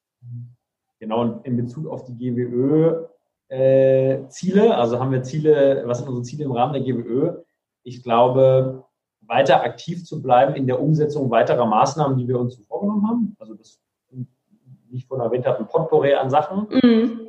Genau, 0.98 1.20
und 1.20 1.44
in 1.44 1.56
Bezug 1.56 1.88
auf 1.88 2.04
die 2.04 2.16
GWÖ 2.16 3.06
äh, 3.48 4.26
Ziele, 4.28 4.76
also 4.76 4.98
haben 4.98 5.12
wir 5.12 5.22
Ziele, 5.22 5.82
was 5.86 5.98
sind 5.98 6.08
unsere 6.08 6.24
Ziele 6.24 6.44
im 6.44 6.52
Rahmen 6.52 6.72
der 6.72 6.82
GWÖ? 6.82 7.42
Ich 7.82 8.02
glaube, 8.02 8.85
weiter 9.26 9.62
aktiv 9.62 10.04
zu 10.04 10.22
bleiben 10.22 10.54
in 10.54 10.66
der 10.66 10.80
Umsetzung 10.80 11.30
weiterer 11.30 11.66
Maßnahmen, 11.66 12.16
die 12.16 12.28
wir 12.28 12.38
uns 12.38 12.56
vorgenommen 12.66 13.08
haben. 13.08 13.36
Also 13.38 13.54
das, 13.54 13.80
wie 14.10 14.96
ich 14.96 15.06
vorhin 15.06 15.24
erwähnt 15.24 15.46
habe, 15.46 15.58
ein 15.58 15.68
Potpourri 15.68 16.14
an 16.14 16.30
Sachen. 16.30 16.68
Mhm. 16.70 17.20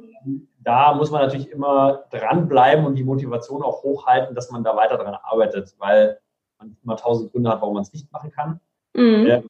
Da 0.60 0.94
muss 0.94 1.12
man 1.12 1.22
natürlich 1.22 1.50
immer 1.50 2.04
dranbleiben 2.12 2.86
und 2.86 2.96
die 2.96 3.04
Motivation 3.04 3.64
auch 3.64 3.84
hochhalten, 3.84 4.36
dass 4.36 4.52
man 4.52 4.64
da 4.64 4.76
weiter 4.76 4.98
dran 4.98 5.16
arbeitet, 5.24 5.74
weil 5.78 6.20
man 6.60 6.76
immer 6.84 6.98
tausend 6.98 7.32
Gründe 7.32 7.50
hat, 7.50 7.62
warum 7.62 7.76
man 7.76 7.84
es 7.84 7.94
nicht 7.94 8.12
machen 8.12 8.32
kann. 8.32 8.60
Mhm. 8.94 9.44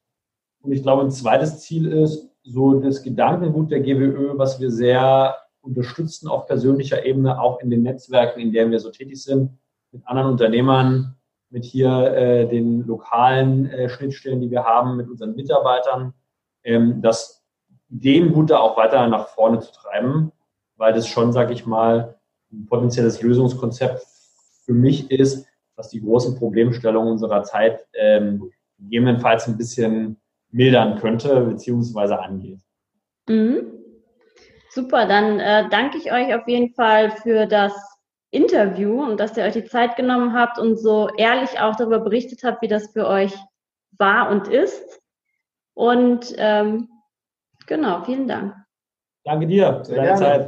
Und 0.60 0.72
ich 0.72 0.82
glaube, 0.82 1.02
ein 1.02 1.10
zweites 1.10 1.60
Ziel 1.60 1.90
ist 1.90 2.30
so 2.42 2.80
das 2.80 3.02
Gedankengut 3.02 3.70
der 3.70 3.80
GWÖ, 3.80 4.38
was 4.38 4.60
wir 4.60 4.70
sehr 4.70 5.36
unterstützen 5.60 6.28
auf 6.28 6.46
persönlicher 6.46 7.04
Ebene, 7.04 7.40
auch 7.40 7.60
in 7.60 7.70
den 7.70 7.82
Netzwerken, 7.82 8.40
in 8.40 8.52
denen 8.52 8.70
wir 8.70 8.80
so 8.80 8.90
tätig 8.90 9.22
sind, 9.22 9.58
mit 9.92 10.06
anderen 10.06 10.30
Unternehmern, 10.30 11.17
mit 11.50 11.64
hier 11.64 11.90
äh, 12.14 12.46
den 12.46 12.86
lokalen 12.86 13.70
äh, 13.70 13.88
Schnittstellen, 13.88 14.40
die 14.40 14.50
wir 14.50 14.64
haben, 14.64 14.96
mit 14.96 15.08
unseren 15.08 15.34
Mitarbeitern, 15.34 16.14
ähm, 16.64 17.00
das 17.00 17.44
Ideengut 17.90 18.50
da 18.50 18.58
auch 18.58 18.76
weiter 18.76 19.06
nach 19.08 19.28
vorne 19.28 19.60
zu 19.60 19.72
treiben, 19.72 20.32
weil 20.76 20.92
das 20.92 21.08
schon, 21.08 21.32
sage 21.32 21.52
ich 21.52 21.64
mal, 21.64 22.18
ein 22.52 22.66
potenzielles 22.66 23.22
Lösungskonzept 23.22 24.06
für 24.64 24.74
mich 24.74 25.10
ist, 25.10 25.46
was 25.76 25.88
die 25.88 26.02
großen 26.02 26.36
Problemstellungen 26.36 27.12
unserer 27.12 27.42
Zeit 27.44 27.86
ähm, 27.94 28.50
gegebenenfalls 28.78 29.46
ein 29.46 29.56
bisschen 29.56 30.16
mildern 30.50 30.98
könnte, 30.98 31.40
beziehungsweise 31.42 32.18
angeht. 32.20 32.60
Mhm. 33.28 33.66
Super, 34.70 35.06
dann 35.06 35.40
äh, 35.40 35.68
danke 35.70 35.98
ich 35.98 36.12
euch 36.12 36.34
auf 36.34 36.46
jeden 36.46 36.74
Fall 36.74 37.10
für 37.10 37.46
das 37.46 37.72
Interview 38.30 39.02
und 39.02 39.18
dass 39.18 39.36
ihr 39.36 39.44
euch 39.44 39.54
die 39.54 39.64
Zeit 39.64 39.96
genommen 39.96 40.34
habt 40.34 40.58
und 40.58 40.76
so 40.76 41.08
ehrlich 41.16 41.60
auch 41.60 41.76
darüber 41.76 42.00
berichtet 42.00 42.44
habt, 42.44 42.62
wie 42.62 42.68
das 42.68 42.92
für 42.92 43.06
euch 43.06 43.34
war 43.96 44.30
und 44.30 44.48
ist. 44.48 45.00
Und 45.74 46.34
ähm, 46.36 46.88
Genau, 47.68 48.02
vielen 48.02 48.26
Dank. 48.26 48.54
Danke 49.24 49.46
dir 49.46 49.76
für 49.78 49.84
Sehr 49.84 49.96
deine 49.96 50.08
gerne. 50.08 50.18
Zeit. 50.18 50.46